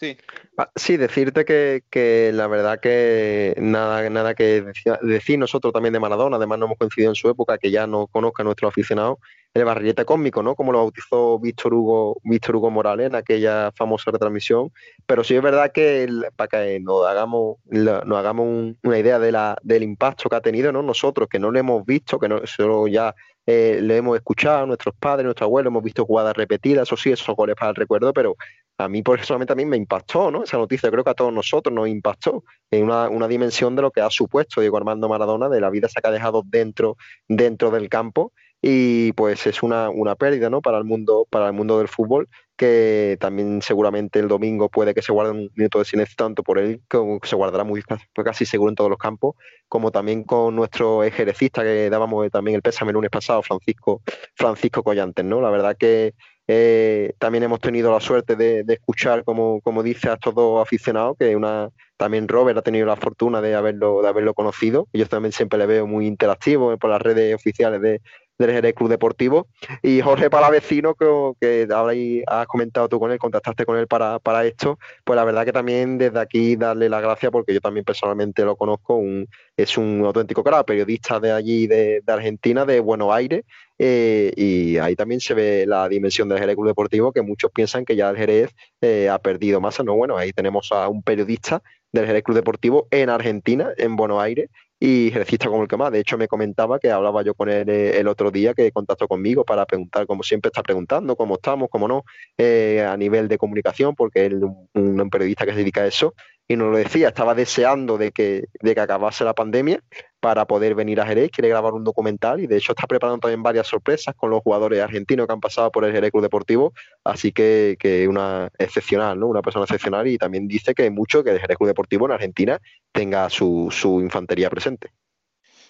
[0.00, 0.96] Sí.
[0.96, 4.64] decirte que, la verdad que nada, nada que
[5.02, 8.06] decir nosotros también de Maradona, además no hemos coincidido en su época, que ya no
[8.06, 9.18] conozca a nuestros aficionados,
[9.52, 10.54] el barrilete cósmico, ¿no?
[10.54, 14.70] Como lo bautizó Víctor Hugo, Víctor Hugo Morales en aquella famosa retransmisión.
[15.04, 19.58] Pero sí es verdad que para que nos hagamos, nos hagamos una idea de la,
[19.62, 20.82] del impacto que ha tenido, ¿no?
[20.82, 23.14] Nosotros, que no lo hemos visto, que no solo ya
[23.46, 27.34] eh, lo hemos escuchado, nuestros padres, nuestros abuelos, hemos visto jugadas repetidas, eso sí, esos
[27.34, 28.36] goles para el recuerdo, pero
[28.84, 30.44] a mí personalmente a mí me impactó, ¿no?
[30.44, 33.90] Esa noticia, creo que a todos nosotros nos impactó en una, una dimensión de lo
[33.90, 36.96] que ha supuesto Diego Armando Maradona, de la vida que ha dejado dentro,
[37.28, 40.60] dentro del campo y pues es una, una pérdida ¿no?
[40.60, 45.00] para, el mundo, para el mundo del fútbol que también seguramente el domingo puede que
[45.00, 48.44] se guarde un minuto de silencio tanto por él como se guardará muy pues casi
[48.44, 49.34] seguro en todos los campos
[49.66, 54.02] como también con nuestro ejercista que dábamos también el pésame el lunes pasado Francisco
[54.34, 56.12] Francisco Collantes no la verdad que
[56.52, 61.16] eh, también hemos tenido la suerte de, escuchar como, como dice a estos dos aficionados
[61.16, 64.88] que una también Robert ha tenido la fortuna de haberlo de haberlo conocido.
[64.92, 68.00] Yo también siempre le veo muy interactivo por las redes oficiales de,
[68.40, 69.48] del Jerez Club Deportivo.
[69.82, 71.94] Y Jorge Palavecino, que, que ahora
[72.26, 75.52] has comentado tú con él, contactaste con él para, para, esto, pues la verdad que
[75.52, 80.02] también desde aquí darle las gracias porque yo también personalmente lo conozco, un, es un
[80.04, 83.44] auténtico cara, periodista de allí, de, Argentina, de Buenos Aires,
[83.78, 87.84] eh, y ahí también se ve la dimensión del Jerez Club Deportivo, que muchos piensan
[87.84, 88.50] que ya el Jerez
[88.80, 92.88] eh, ha perdido masa, no, bueno, ahí tenemos a un periodista del Jerez Club Deportivo
[92.90, 94.48] en Argentina, en Buenos Aires,
[94.82, 95.92] y ejercista como el que más.
[95.92, 99.06] De hecho, me comentaba que hablaba yo con él eh, el otro día, que contactó
[99.06, 102.04] conmigo para preguntar, como siempre está preguntando, cómo estamos, cómo no,
[102.38, 104.36] eh, a nivel de comunicación, porque él
[104.72, 106.14] es un, periodista que se dedica a eso,
[106.50, 109.84] y nos lo decía, estaba deseando de que, de que acabase la pandemia
[110.18, 113.40] para poder venir a Jerez, quiere grabar un documental y de hecho está preparando también
[113.40, 116.72] varias sorpresas con los jugadores argentinos que han pasado por el Jerez Club Deportivo,
[117.04, 119.28] así que, que una excepcional, ¿no?
[119.28, 122.58] Una persona excepcional y también dice que mucho que el Jerez Club Deportivo en Argentina
[122.90, 124.90] tenga su, su infantería presente.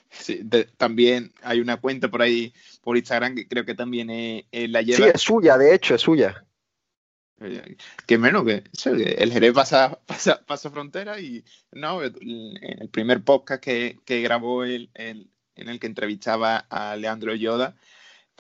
[0.09, 0.41] Sí,
[0.79, 4.09] también hay una cuenta por ahí por Instagram que creo que también
[4.51, 4.97] la lleva.
[4.97, 6.43] Sí, es suya, de hecho, es suya.
[8.07, 13.63] Que menos que el Jerez pasa, pasa, pasa frontera y no, en el primer podcast
[13.63, 17.77] que, que grabó él, en el que entrevistaba a Leandro Yoda,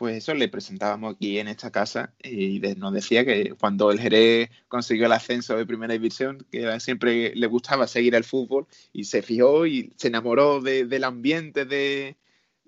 [0.01, 4.51] pues eso le presentábamos aquí en esta casa y nos decía que cuando el Jerez
[4.69, 9.21] consiguió el ascenso de primera división, que siempre le gustaba seguir el fútbol y se
[9.23, 12.17] fijó y se enamoró del ambiente de,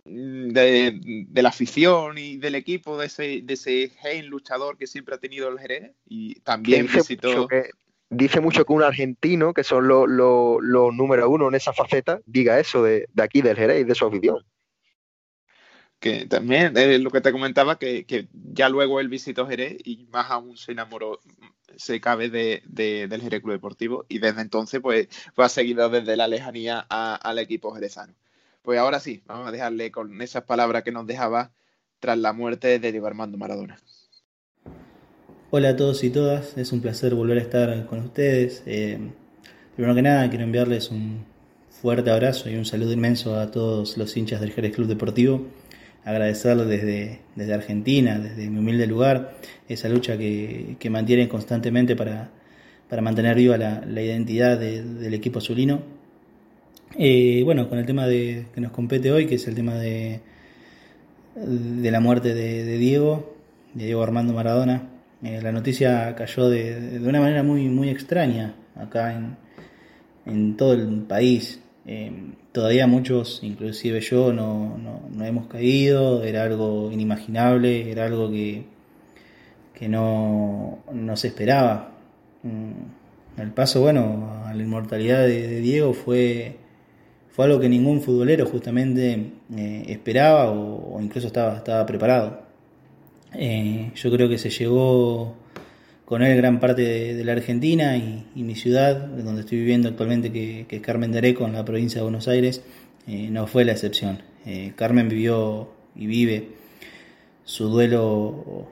[0.05, 5.19] de, la afición y del equipo, de ese, de ese gen luchador que siempre ha
[5.19, 7.49] tenido el Jerez y también visitó...
[8.11, 12.59] dice mucho que un argentino, que son los los número uno en esa faceta, diga
[12.59, 14.45] eso de, de aquí, del Jerez, de su afición.
[15.99, 20.09] Que también es lo que te comentaba, que, que ya luego él visitó Jerez y
[20.11, 21.21] más aún se enamoró,
[21.77, 25.89] se cabe de, de- del Jerez Club Deportivo y desde entonces pues, pues ha seguido
[25.89, 28.15] desde la lejanía a- al equipo jerezano.
[28.63, 31.53] Pues ahora sí, vamos a dejarle con esas palabras que nos dejaba
[32.01, 33.79] tras la muerte de Diego Armando Maradona.
[35.51, 38.63] Hola a todos y todas, es un placer volver a estar con ustedes.
[38.67, 38.99] Eh,
[39.77, 41.25] primero que nada, quiero enviarles un
[41.71, 45.47] fuerte abrazo y un saludo inmenso a todos los hinchas del Jerez Club Deportivo.
[46.05, 49.35] Agradecerles desde, desde Argentina, desde mi humilde lugar,
[49.69, 52.31] esa lucha que, que mantienen constantemente para,
[52.89, 55.83] para mantener viva la, la identidad de- del equipo azulino.
[56.99, 60.21] Eh, bueno, con el tema de, que nos compete hoy, que es el tema de,
[61.35, 63.35] de la muerte de, Diego,
[63.73, 64.91] de Diego Armando Maradona.
[65.23, 69.37] Eh, la noticia cayó de, de una manera muy, muy extraña acá en,
[70.27, 71.61] en todo el país.
[71.87, 72.13] Eh,
[72.53, 78.65] todavía muchos, inclusive yo, no, no, no hemos caído, era algo inimaginable, era algo que,
[79.75, 81.95] que no, no se esperaba.
[82.43, 86.57] Mm, El paso, bueno, a la inmortalidad de Diego fue,
[87.33, 92.43] fue algo que ningún futbolero justamente eh, esperaba o, incluso estaba, preparado.
[93.35, 95.35] Eh, yo creo que se llegó
[96.05, 96.83] con él gran parte
[97.15, 101.47] de, la Argentina y, mi ciudad, donde estoy viviendo actualmente, que, es Carmen de Areco,
[101.47, 102.63] en la provincia de Buenos Aires,
[103.07, 104.21] eh, no fue la excepción.
[104.77, 106.49] Carmen vivió y vive
[107.45, 108.67] su duelo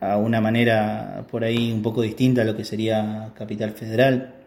[0.00, 4.43] a una manera por ahí un poco distinta a lo que sería Capital Federal.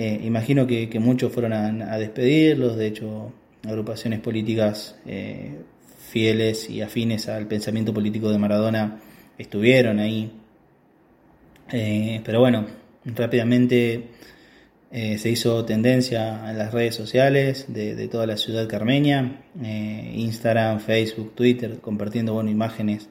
[0.00, 3.32] Eh, imagino que, muchos fueron a, despedirlos, de hecho,
[3.66, 5.58] agrupaciones políticas eh,
[5.98, 9.00] fieles y afines al pensamiento político de Maradona
[9.38, 10.30] estuvieron ahí.
[11.72, 12.66] Eh, pero bueno,
[13.04, 14.04] rápidamente
[14.92, 21.80] se hizo tendencia en las redes sociales de, toda la ciudad carmeña, Instagram, Facebook, Twitter,
[21.80, 23.08] compartiendo bueno, imágenes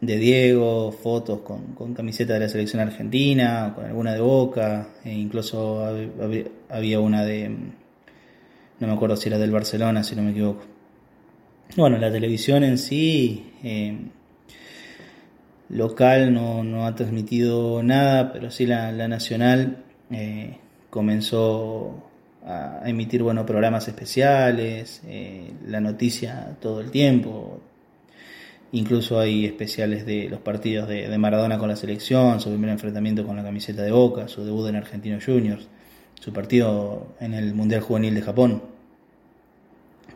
[0.00, 5.12] de Diego, fotos con, con camiseta de la selección argentina, con alguna de Boca, e
[5.12, 10.22] incluso hab- hab- había una de, no me acuerdo si era del Barcelona, si no
[10.22, 10.64] me equivoco.
[11.76, 13.96] Bueno, la televisión en sí eh,
[15.68, 19.78] local no, no ha transmitido nada, pero sí la, la nacional
[20.10, 20.58] eh,
[20.90, 22.02] comenzó
[22.44, 27.60] a emitir bueno, programas especiales, eh, la noticia todo el tiempo.
[28.72, 33.24] Incluso hay especiales de los partidos de, de Maradona con la selección, su primer enfrentamiento
[33.24, 35.68] con la camiseta de Boca, su debut en Argentinos Juniors,
[36.20, 38.62] su partido en el Mundial Juvenil de Japón.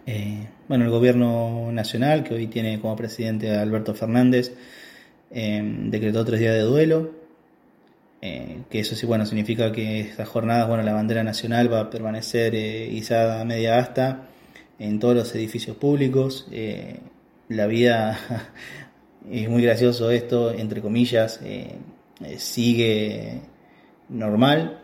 [0.07, 4.53] Eh, bueno, el gobierno nacional, que hoy tiene como presidente a Alberto Fernández,
[5.31, 7.13] eh, decretó tres días de duelo,
[8.21, 11.91] eh, que eso sí, bueno, significa que estas jornadas, bueno, la bandera nacional va a
[11.91, 14.29] permanecer eh, izada a media asta
[14.79, 16.49] en todos los edificios públicos.
[17.51, 18.19] La vida,
[19.31, 21.77] es muy gracioso esto, entre comillas, eh,
[22.25, 23.41] eh, sigue
[24.09, 24.81] normal,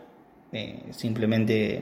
[0.51, 1.81] eh, simplemente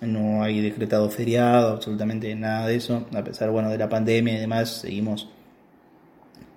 [0.00, 4.40] no hay decretado feriado, absolutamente nada de eso, a pesar bueno de la pandemia y
[4.40, 5.28] demás, seguimos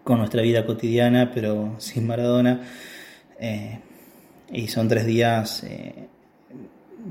[0.04, 2.62] con nuestra vida cotidiana, pero sin Maradona.
[4.52, 5.66] y son tres días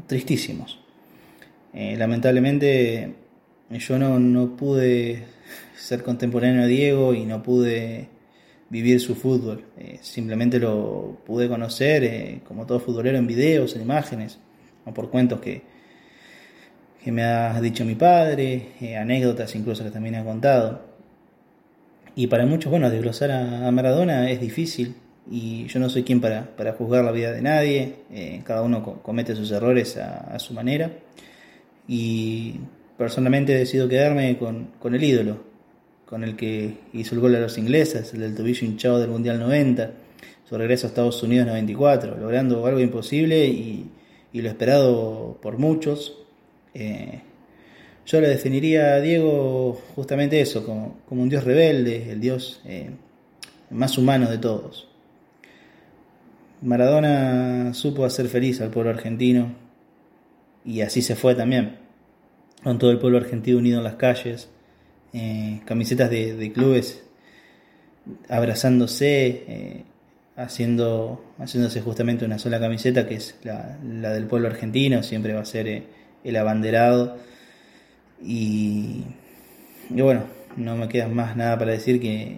[0.06, 0.78] tristísimos.
[1.74, 3.14] Lamentablemente
[3.70, 5.35] yo no, no pude
[5.76, 8.08] ser contemporáneo a Diego y no pude
[8.68, 9.64] vivir su fútbol.
[9.78, 14.38] Eh, simplemente lo pude conocer eh, como todo futbolero en videos, en imágenes,
[14.84, 15.62] o por cuentos que,
[17.02, 20.96] que me ha dicho mi padre, eh, anécdotas incluso que también ha contado.
[22.14, 24.96] Y para muchos, bueno, desglosar a, a Maradona es difícil
[25.30, 27.94] y yo no soy quien para, para juzgar la vida de nadie,
[28.44, 30.92] cada uno co- comete sus errores a, a su manera
[31.88, 32.54] y
[32.96, 35.44] personalmente decido quedarme con, con el ídolo,
[36.06, 39.38] con el que hizo el gol a los ingleses, el del tobillo hinchado del Mundial
[39.38, 39.90] 90,
[40.48, 43.90] su regreso a Estados Unidos 94, logrando algo imposible y,
[44.32, 46.18] y lo esperado por muchos.
[46.74, 47.22] Eh,
[48.06, 52.90] yo le definiría a Diego justamente eso, como, como un dios rebelde, el dios eh,
[53.70, 54.88] más humano de todos.
[56.62, 59.54] Maradona supo hacer feliz al pueblo argentino
[60.64, 61.78] y así se fue también,
[62.66, 64.48] con todo el pueblo argentino unido en las calles,
[65.12, 67.04] eh, camisetas de, clubes
[68.28, 69.84] abrazándose, eh,
[70.34, 73.78] haciendo, haciéndose justamente una sola camiseta que es la,
[74.12, 75.84] del pueblo argentino, siempre va a ser eh,
[76.24, 77.18] el abanderado.
[78.20, 79.04] Y,
[79.88, 80.24] bueno,
[80.56, 82.36] no me queda más nada para decir que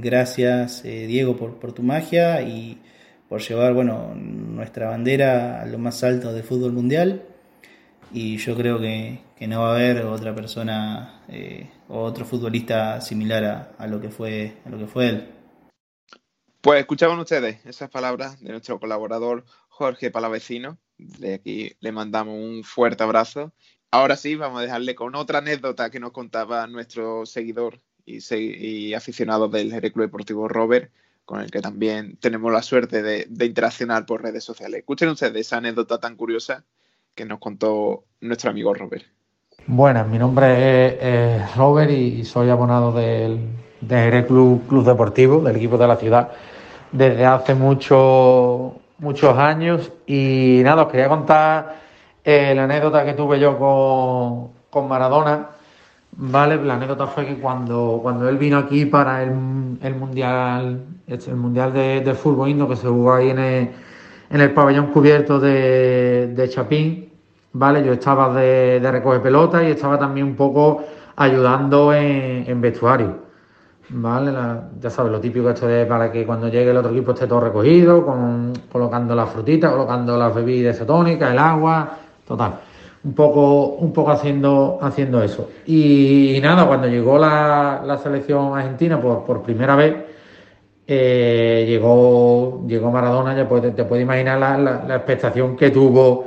[0.00, 2.78] gracias Diego por, por tu magia y
[3.28, 7.35] por llevar bueno, nuestra bandera a lo más alto del fútbol mundial
[8.12, 13.74] y yo creo que, no va a haber otra persona eh, o otro futbolista similar
[13.78, 15.28] a, lo que fue a lo que fue él.
[16.60, 20.78] Pues escuchaban ustedes esas palabras de nuestro colaborador Jorge Palavecino.
[20.96, 23.52] De aquí le mandamos un fuerte abrazo.
[23.90, 29.48] Ahora sí, vamos a dejarle con otra anécdota que nos contaba nuestro seguidor y, aficionado
[29.48, 30.92] del Jerez Club Deportivo Robert,
[31.24, 34.80] con el que también tenemos la suerte de, interaccionar por redes sociales.
[34.80, 36.64] Escuchen ustedes esa anécdota tan curiosa
[37.16, 39.04] que nos contó nuestro amigo Robert.
[39.66, 43.40] Buenas, mi nombre es, Robert y soy abonado del,
[43.80, 46.30] del Club, Club Deportivo, del equipo de la ciudad,
[46.92, 49.90] desde hace mucho, muchos años.
[50.06, 51.80] Y nada, os quería contar
[52.22, 55.56] eh, la anécdota que tuve yo con, con Maradona
[56.18, 61.36] Vale, la anécdota fue que cuando, cuando él vino aquí para el, el mundial, el
[61.36, 63.70] mundial de, fútbol indo que se jugó ahí en el,
[64.30, 67.05] en el pabellón cubierto de, de Chapín,
[67.58, 70.82] vale, yo estaba de, de recoger pelota y estaba también un poco
[71.16, 73.26] ayudando en, en vestuario.
[73.88, 74.32] ¿vale?
[74.80, 77.40] ya sabes, lo típico esto de para que cuando llegue el otro equipo esté todo
[77.40, 81.90] recogido, con, colocando las frutitas, colocando las bebidas isotónicas, el agua,
[82.26, 82.60] total
[83.06, 85.48] un poco, un poco haciendo, haciendo eso.
[85.64, 89.94] Y, nada, cuando llegó la, selección argentina por, por primera vez,
[90.88, 96.26] eh, llegó, llegó Maradona, ya te puedes imaginar la, la, expectación que tuvo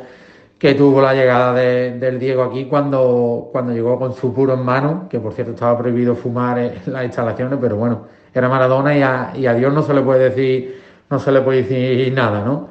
[0.59, 5.07] que tuvo la llegada del Diego aquí cuando, cuando llegó con su puro en mano,
[5.09, 8.01] que por cierto estaba prohibido fumar en las instalaciones, pero bueno,
[8.33, 11.41] era Maradona y a, y a Dios no se le puede decir, no se le
[11.41, 12.67] puede decir nada, ¿no?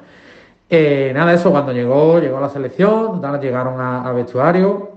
[0.70, 4.90] Eh, nada, eso cuando llegó, llegó la selección, llegaron a, vestuario,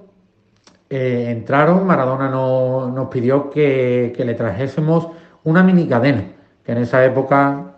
[0.89, 5.07] eh, entraron, Maradona nos pidió que, le trajésemos
[5.45, 6.25] una mini cadena,
[6.65, 7.73] que en esa época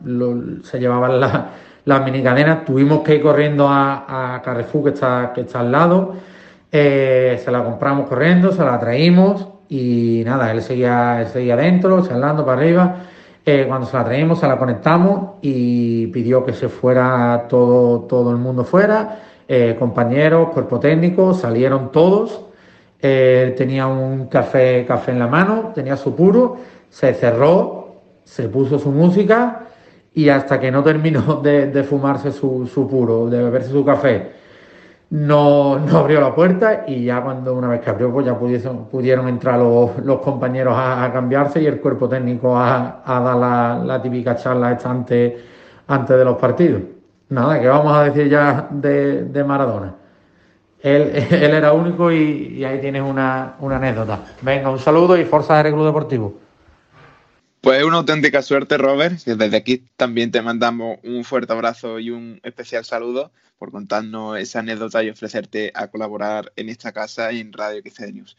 [0.64, 1.44] se llevaban las
[1.86, 6.16] mini cadenas, tuvimos que ir corriendo a, Carrefour que está, que está al lado,
[6.72, 12.06] eh, se la compramos corriendo, se la traímos y nada, él seguía, él seguía dentro,
[12.06, 12.96] charlando para arriba.
[13.46, 18.32] Eh, cuando se la traímos, se la conectamos y pidió que se fuera todo, todo
[18.32, 19.20] el mundo fuera,
[19.50, 22.46] eh, compañeros, cuerpo técnico, salieron todos.
[23.02, 26.56] Eh, tenía un café, café en la mano, tenía su puro,
[26.90, 29.68] se cerró, se puso su música
[30.16, 34.32] y hasta que no terminó de, fumarse su, su puro, de beberse su café,
[35.10, 38.86] no, no, abrió la puerta y ya cuando una vez que abrió pues ya pudieron,
[38.86, 43.82] pudieron entrar los, los compañeros a, cambiarse y el cuerpo técnico a, a dar la,
[43.86, 45.34] la, típica charla esta antes,
[45.88, 46.82] antes de los partidos.
[47.30, 49.94] Nada, que vamos a decir ya de, de Maradona.
[50.82, 54.20] Él, él, era único y, y ahí tienes una, una, anécdota.
[54.42, 56.34] Venga, un saludo y fuerza de Club Deportivo.
[57.64, 62.10] Pues una auténtica suerte, Robert, que desde aquí también te mandamos un fuerte abrazo y
[62.10, 67.40] un especial saludo por contarnos esa anécdota y ofrecerte a colaborar en esta casa y
[67.40, 68.36] en Radio XC News.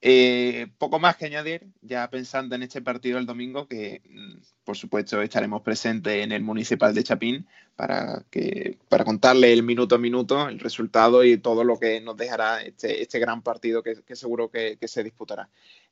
[0.00, 4.78] Eh, poco más que añadir, ya pensando en este partido el domingo, que mm, por
[4.78, 7.46] supuesto estaremos presentes en el Municipal de Chapín
[7.76, 12.16] para, que, para contarle el minuto a minuto, el resultado y todo lo que nos
[12.16, 15.50] dejará este, este gran partido que, seguro que, se disputará.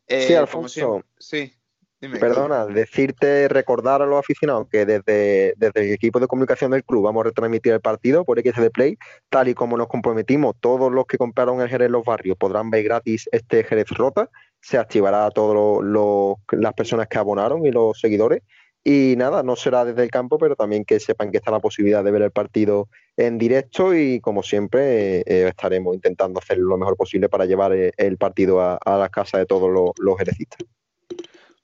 [0.09, 1.05] sí, eh, Alfonso.
[1.19, 1.53] sí.
[2.01, 7.05] Perdona, decirte, recordar a los aficionados que desde, desde el equipo de comunicación del club
[7.05, 8.99] vamos a retransmitir el partido por XD Play,
[9.31, 12.85] tal y como nos comprometimos, todos los que compraron el Jerez los barrios podrán ver
[12.85, 14.29] gratis este Jerez Rota,
[14.61, 18.43] se activará a todas las personas que abonaron y los seguidores.
[18.87, 22.05] Y nada, no será desde el campo, pero también que sepan que está la posibilidad
[22.05, 26.95] de ver el partido en directo y como siempre eh, estaremos intentando hacer lo mejor
[26.95, 30.67] posible para llevar eh, el partido a, la casa de todos los, los jerecistas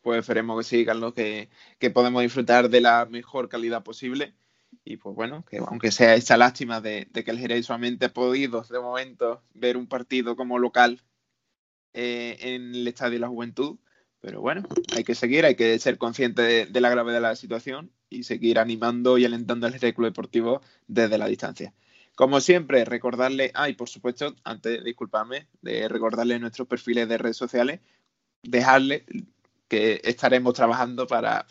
[0.03, 1.48] pues esperemos que sí, Carlos, que,
[1.92, 4.34] podemos disfrutar de la mejor calidad posible.
[4.84, 8.62] Y pues bueno, que aunque sea esta lástima de, que el Jerez solamente ha podido
[8.62, 11.03] de momento ver un partido como local
[11.92, 13.78] eh, en el Estadio de la Juventud,
[14.20, 14.62] pero bueno,
[14.94, 18.59] hay que seguir, hay que ser consciente de, la gravedad de la situación y seguir
[18.59, 21.74] animando y alentando al Jerez Club Deportivo desde la distancia.
[22.14, 27.36] Como siempre, recordarle, ah, y por supuesto, antes, disculparme, de recordarle nuestros perfiles de redes
[27.36, 27.80] sociales,
[28.42, 29.05] dejarle
[29.71, 31.47] que estaremos trabajando para,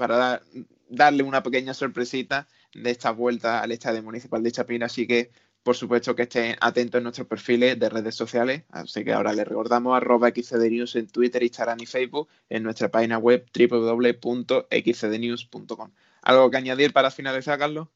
[0.89, 4.83] darle una pequeña sorpresita de esta vuelta al Estadio Municipal de Chapín.
[4.83, 5.31] Así que,
[5.63, 8.63] por supuesto, que estén atentos en nuestros perfiles de redes sociales.
[8.71, 13.17] Así que ahora les recordamos arroba xcdnews en Twitter, Instagram y Facebook, en nuestra página
[13.17, 15.91] web www.xcdnews.com.
[16.21, 17.87] ¿Algo que añadir para finalizar, Carlos?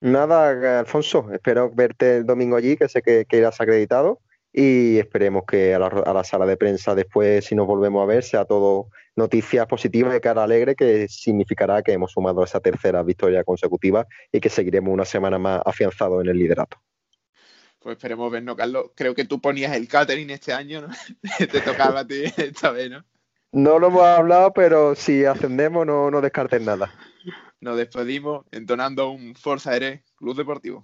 [0.00, 1.32] Nada, Alfonso.
[1.32, 4.20] Espero verte el domingo allí, que sé que, que irás acreditado.
[4.52, 8.06] Y esperemos que a la, a la sala de prensa después, si nos volvemos a
[8.06, 13.02] ver, sea todo noticias positivas de cara alegre, que significará que hemos sumado esa tercera
[13.02, 16.78] victoria consecutiva y que seguiremos una semana más afianzados en el liderato.
[17.78, 18.90] Pues esperemos vernos, Carlos.
[18.94, 20.88] Creo que tú ponías el catering este año, ¿no?
[21.38, 23.04] Te tocaba a ti esta vez, ¿no?
[23.50, 26.92] No lo hemos hablado, pero si ascendemos no, no descarten nada.
[27.60, 30.82] Nos despedimos entonando un Forza Ere Club Deportivo.